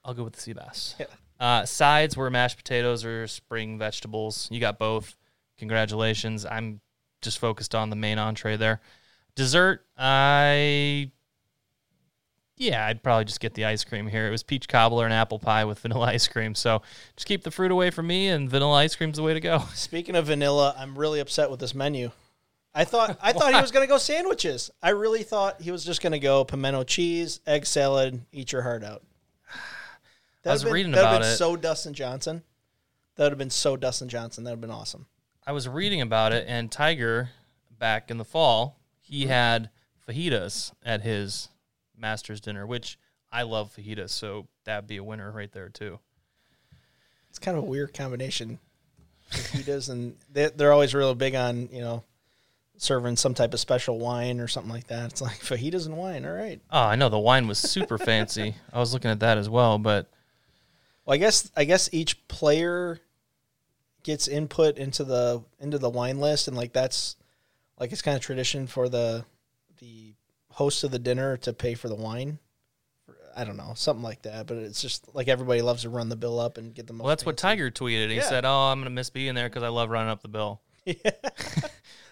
[0.06, 0.96] I'll go with the sea bass.
[1.00, 1.08] Yeah.
[1.40, 4.48] Uh, sides were mashed potatoes or spring vegetables.
[4.50, 5.18] You got both.
[5.58, 6.46] Congratulations.
[6.46, 6.80] I'm
[7.22, 8.80] just focused on the main entree there.
[9.36, 11.12] Dessert, I
[12.56, 14.28] yeah, I'd probably just get the ice cream here.
[14.28, 16.56] It was peach cobbler and apple pie with vanilla ice cream.
[16.56, 16.82] So
[17.18, 19.64] just keep the fruit away from me, and vanilla ice cream's the way to go.
[19.74, 22.12] Speaking of vanilla, I'm really upset with this menu.
[22.76, 24.72] I thought I thought he was going to go sandwiches.
[24.82, 28.64] I really thought he was just going to go pimento cheese, egg salad, eat your
[28.64, 29.04] heart out.
[30.44, 31.38] That was would've been- reading that would've about been it.
[31.38, 32.44] So Dustin Johnson.
[33.16, 34.44] That would have been so Dustin Johnson.
[34.44, 35.06] That would have been awesome.
[35.46, 37.30] I was reading about it, and Tiger,
[37.78, 39.30] back in the fall, he mm-hmm.
[39.30, 39.70] had
[40.08, 41.50] fajitas at his
[41.98, 42.98] Masters dinner, which
[43.32, 46.00] I love fajitas, so that'd be a winner right there too.
[47.30, 48.60] It's kind of a weird combination.
[49.32, 52.04] Fajitas and they, they're always real big on you know
[52.84, 55.12] serving some type of special wine or something like that.
[55.12, 56.26] It's like fajitas and wine.
[56.26, 56.62] All right.
[56.72, 58.56] Oh, I know the wine was super fancy.
[58.72, 60.10] I was looking at that as well, but
[61.06, 63.00] Well, I guess I guess each player
[64.04, 67.16] gets input into the into the wine list, and like that's
[67.80, 69.26] like it's kind of tradition for the
[69.80, 70.14] the
[70.52, 72.38] host of the dinner to pay for the wine.
[73.36, 74.46] I don't know, something like that.
[74.46, 77.04] But it's just like everybody loves to run the bill up and get the most.
[77.06, 77.36] well, that's what.
[77.38, 78.10] Tiger tweeted.
[78.10, 78.30] He Yeah.
[78.30, 80.62] said, "Oh, I'm gonna miss being there because I love running up the bill."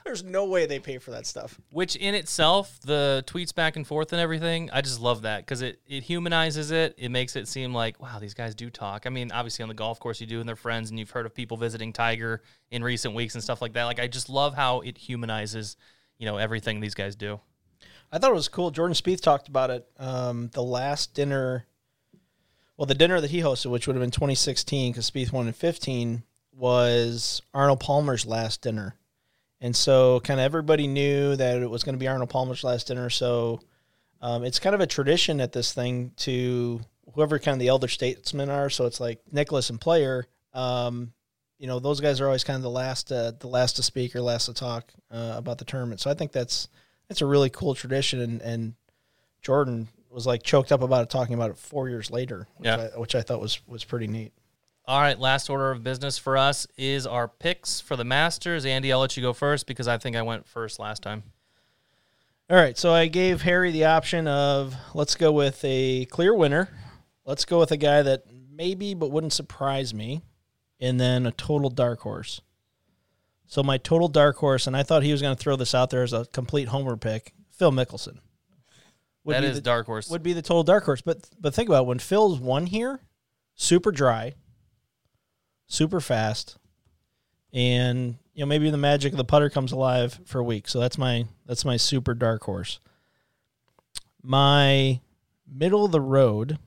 [0.03, 1.59] There's no way they pay for that stuff.
[1.71, 5.61] Which in itself, the tweets back and forth and everything, I just love that because
[5.61, 6.95] it, it humanizes it.
[6.97, 9.05] It makes it seem like, wow, these guys do talk.
[9.05, 11.25] I mean, obviously on the golf course you do and they're friends and you've heard
[11.25, 12.41] of people visiting Tiger
[12.71, 13.83] in recent weeks and stuff like that.
[13.85, 15.77] Like I just love how it humanizes,
[16.17, 17.39] you know, everything these guys do.
[18.11, 18.71] I thought it was cool.
[18.71, 19.87] Jordan Spieth talked about it.
[19.97, 21.65] Um, the last dinner,
[22.75, 25.53] well, the dinner that he hosted, which would have been 2016 because Spieth won in
[25.53, 26.23] 15,
[26.53, 28.95] was Arnold Palmer's last dinner.
[29.61, 32.87] And so, kind of everybody knew that it was going to be Arnold Palmer's last
[32.87, 33.09] dinner.
[33.11, 33.61] So,
[34.21, 36.81] um, it's kind of a tradition at this thing to
[37.13, 38.69] whoever kind of the elder statesmen are.
[38.69, 40.27] So it's like Nicklaus and Player.
[40.53, 41.13] Um,
[41.57, 44.15] you know, those guys are always kind of the last, uh, the last to speak
[44.15, 46.01] or last to talk uh, about the tournament.
[46.01, 46.67] So I think that's
[47.07, 48.19] that's a really cool tradition.
[48.21, 48.73] And, and
[49.41, 52.89] Jordan was like choked up about it, talking about it four years later, which, Yeah.
[52.95, 54.33] I, which I thought was was pretty neat.
[54.85, 58.65] All right, last order of business for us is our picks for the Masters.
[58.65, 61.23] Andy, I'll let you go first because I think I went first last time.
[62.49, 66.69] All right, so I gave Harry the option of let's go with a clear winner.
[67.25, 70.23] Let's go with a guy that maybe but wouldn't surprise me,
[70.79, 72.41] and then a total dark horse.
[73.45, 75.91] So my total dark horse, and I thought he was going to throw this out
[75.91, 78.17] there as a complete homer pick, Phil Mickelson.
[79.23, 80.09] Would that be the, dark horse.
[80.09, 81.01] would be the total dark horse.
[81.01, 83.01] But but think about it, when Phil's won here,
[83.55, 84.33] super dry,
[85.71, 86.57] super fast,
[87.53, 90.67] and you know maybe the magic of the putter comes alive for a week.
[90.67, 92.79] So that's my that's my super dark horse.
[94.21, 94.99] My
[95.51, 96.59] middle of the road,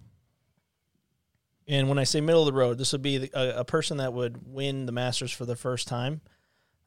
[1.69, 3.99] and when I say middle of the road, this would be the, a, a person
[3.99, 6.23] that would win the Masters for the first time.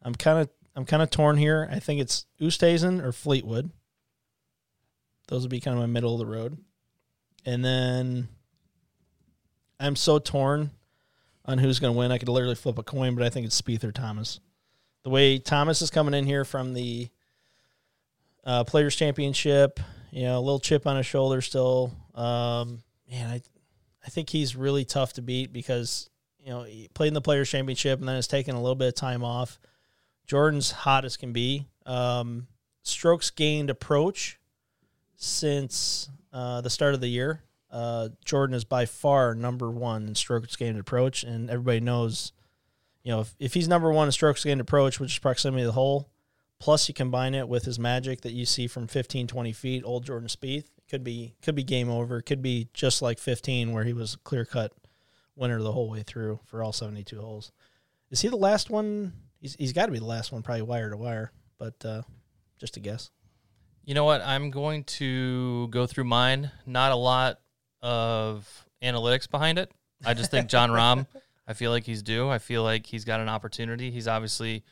[0.02, 1.70] I'm kind of I'm kind of torn here.
[1.72, 3.70] I think it's Oosthuizen or Fleetwood.
[5.28, 6.58] Those would be kind of my middle of the road.
[7.46, 8.30] And then
[9.80, 10.72] I'm so torn
[11.48, 12.12] on who's going to win.
[12.12, 14.40] I could literally flip a coin, but I think it's Spieth or Thomas.
[15.04, 17.10] The way Thomas is coming in here from the
[18.44, 19.80] uh, Players Championship,
[20.12, 21.94] you know, a little chip on his shoulder still.
[22.14, 23.42] Um, man, I
[24.08, 27.50] I think he's really tough to beat because you know he played in the Players
[27.50, 29.60] Championship and then has taken a little bit of time off.
[30.26, 31.68] Jordan's hot as can be.
[31.86, 32.48] Um,
[32.84, 34.40] strokes gained approach
[35.16, 37.42] since uh, the start of the year.
[37.72, 42.32] Uh, Jordan is by far number one in strokes gained approach, and everybody knows,
[43.04, 45.68] you know, if, if he's number one in strokes gained approach, which is proximity to
[45.68, 46.10] the hole,
[46.60, 50.06] plus you combine it with his magic that you see from 15, 20 feet, old
[50.06, 52.22] Jordan Spieth, could be could be game over.
[52.22, 54.72] Could be just like 15, where he was clear cut
[55.36, 57.52] winner the whole way through for all 72 holes.
[58.10, 59.14] Is he the last one?
[59.40, 62.02] He's, he's got to be the last one, probably wire to wire, but uh,
[62.58, 63.12] just a guess.
[63.86, 64.22] You know what?
[64.22, 66.52] I'm going to go through mine.
[66.66, 67.40] Not a lot
[67.82, 69.72] of analytics behind it.
[70.06, 71.08] I just think Jon Rahm,
[71.48, 72.30] I feel like he's due.
[72.30, 73.90] I feel like he's got an opportunity.
[73.92, 74.64] He's obviously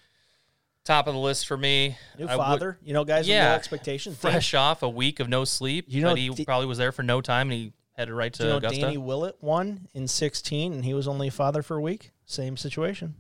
[0.84, 1.98] top of the list for me.
[2.20, 3.50] New I would- father, you know, guys with Yeah.
[3.50, 4.18] no expectations.
[4.18, 5.86] fresh off a week of no sleep.
[5.90, 8.32] You know, but he D- probably was there for no time and he headed right
[8.34, 8.82] to you know Augusta.
[8.82, 12.12] Danny Willett won in 16 and he was only a father for a week?
[12.26, 13.16] Same situation.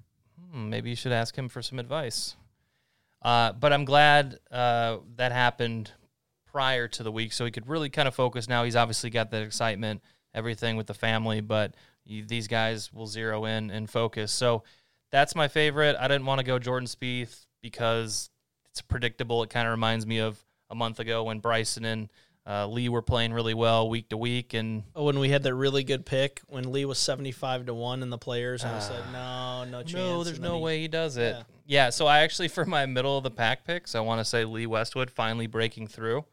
[0.52, 2.36] Hmm, maybe you should ask him for some advice.
[3.22, 5.92] Uh, but I'm glad uh, that happened
[6.56, 8.48] prior to the week, so he could really kind of focus.
[8.48, 10.02] Now he's obviously got that excitement,
[10.34, 11.74] everything with the family, but
[12.06, 14.32] you, these guys will zero in and focus.
[14.32, 14.64] So
[15.12, 15.98] that's my favorite.
[16.00, 18.30] I didn't want to go Jordan Spieth because
[18.70, 19.44] it's predictable.
[19.44, 20.40] It kind of reminds me of
[20.70, 22.10] a month ago when Bryson and
[22.48, 25.54] uh, Lee were playing really well week to week, and Oh, when we had that
[25.56, 29.04] really good pick when Lee was 75 to 1 in the players, and I said,
[29.12, 29.94] no, no chance.
[29.94, 31.36] No, there's no he- way he does it.
[31.36, 31.44] Yeah.
[31.68, 31.90] Yeah.
[31.90, 34.68] so I actually, for my middle of the pack picks, I want to say Lee
[34.68, 36.24] Westwood finally breaking through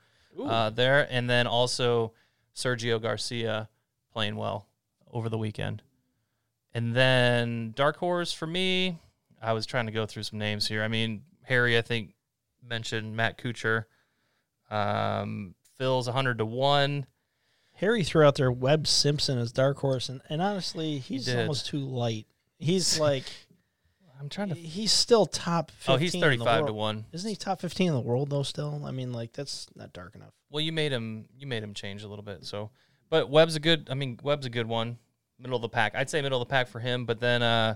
[0.41, 2.13] uh, there, and then also
[2.55, 3.69] Sergio Garcia
[4.13, 4.67] playing well
[5.13, 5.83] over the weekend.
[6.75, 8.99] And then Dark Horse for me,
[9.41, 10.83] I was trying to go through some names here.
[10.83, 12.15] I mean, Harry, I think,
[12.67, 13.85] mentioned Matt Kuchar.
[14.71, 17.07] Um, Phil's 100 to 1.
[17.75, 21.41] Harry threw out there Webb Simpson as dark horse, and, and honestly, he's did.
[21.41, 22.27] almost too light.
[22.59, 23.25] He's like
[24.23, 24.55] I'm trying to.
[24.55, 25.73] he's still top.
[25.73, 27.05] 15 Oh, he's 35 to one.
[27.13, 28.45] Isn't he top fifteen in the world though?
[28.45, 30.33] Still, I mean, like that's not dark enough.
[30.49, 31.27] Well, you made him.
[31.37, 32.45] You made him change a little bit.
[32.45, 32.71] So,
[33.11, 33.89] but Webb's a good.
[33.91, 34.99] I mean, Webb's a good one.
[35.41, 35.97] Middle of the pack.
[35.97, 37.05] I'd say middle of the pack for him.
[37.05, 37.75] But then, uh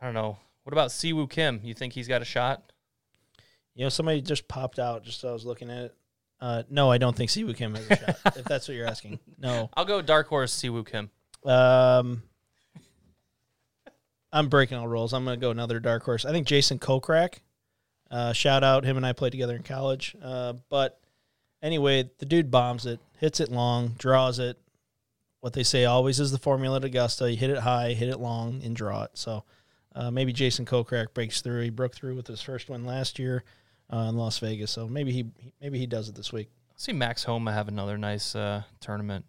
[0.00, 0.36] I don't know.
[0.64, 1.60] What about Siwoo Kim?
[1.64, 2.70] You think he's got a shot?
[3.74, 5.94] You know, somebody just popped out just so I was looking at it.
[6.38, 8.36] Uh, no, I don't think Siwoo Kim has a shot.
[8.36, 9.70] if that's what you're asking, no.
[9.76, 11.10] I'll go dark horse Siwoo Kim.
[11.44, 12.22] Um,
[14.36, 15.14] I'm breaking all rules.
[15.14, 16.26] I'm going to go another dark horse.
[16.26, 17.36] I think Jason Kokrak.
[18.10, 20.14] Uh, shout out him and I played together in college.
[20.22, 21.00] Uh, but
[21.62, 24.58] anyway, the dude bombs it, hits it long, draws it.
[25.40, 28.18] What they say always is the formula at Augusta: you hit it high, hit it
[28.18, 29.12] long, and draw it.
[29.14, 29.44] So
[29.94, 31.62] uh, maybe Jason Kokrak breaks through.
[31.62, 33.42] He broke through with his first win last year
[33.90, 34.70] uh, in Las Vegas.
[34.70, 35.26] So maybe he
[35.60, 36.48] maybe he does it this week.
[36.70, 39.24] I'll see Max Homa have another nice uh, tournament.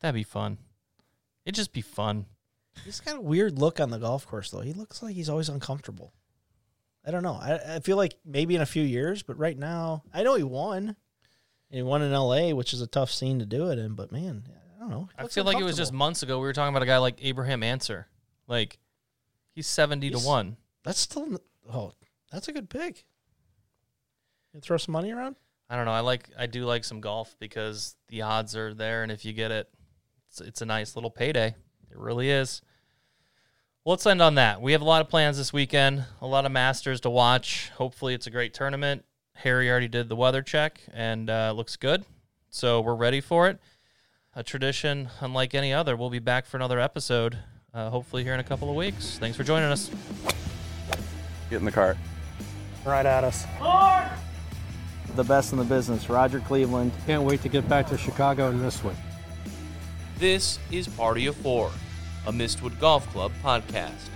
[0.00, 0.58] That'd be fun.
[1.46, 2.26] It'd just be fun.
[2.84, 4.60] He's got a weird look on the golf course, though.
[4.60, 6.12] He looks like he's always uncomfortable.
[7.06, 7.34] I don't know.
[7.34, 10.42] I, I feel like maybe in a few years, but right now, I know he
[10.42, 10.88] won.
[10.88, 10.96] And
[11.70, 13.94] he won in L.A., which is a tough scene to do it in.
[13.94, 14.44] But man,
[14.76, 15.08] I don't know.
[15.18, 17.18] I feel like it was just months ago we were talking about a guy like
[17.22, 18.06] Abraham Ancer.
[18.46, 18.78] Like
[19.54, 20.56] he's seventy He's- to one.
[20.82, 21.38] That's still.
[21.72, 21.92] Oh,
[22.30, 23.04] that's a good pick.
[24.52, 25.36] You throw some money around.
[25.68, 25.92] I don't know.
[25.92, 29.32] I like I do like some golf because the odds are there, and if you
[29.32, 29.68] get it,
[30.28, 31.54] it's, it's a nice little payday.
[31.94, 32.60] It really is.
[33.84, 34.60] Well, let's end on that.
[34.60, 36.04] We have a lot of plans this weekend.
[36.20, 37.70] A lot of Masters to watch.
[37.76, 39.04] Hopefully, it's a great tournament.
[39.34, 42.04] Harry already did the weather check and uh, looks good,
[42.50, 43.58] so we're ready for it.
[44.34, 45.96] A tradition unlike any other.
[45.96, 47.38] We'll be back for another episode.
[47.72, 49.18] Uh, hopefully, here in a couple of weeks.
[49.18, 49.90] Thanks for joining us.
[51.50, 51.96] Get in the cart.
[52.84, 53.44] Right at us.
[55.14, 56.90] The best in the business, Roger Cleveland.
[57.06, 58.96] Can't wait to get back to Chicago in this one.
[60.18, 61.70] This is Party of Four,
[62.26, 64.13] a Mistwood Golf Club podcast.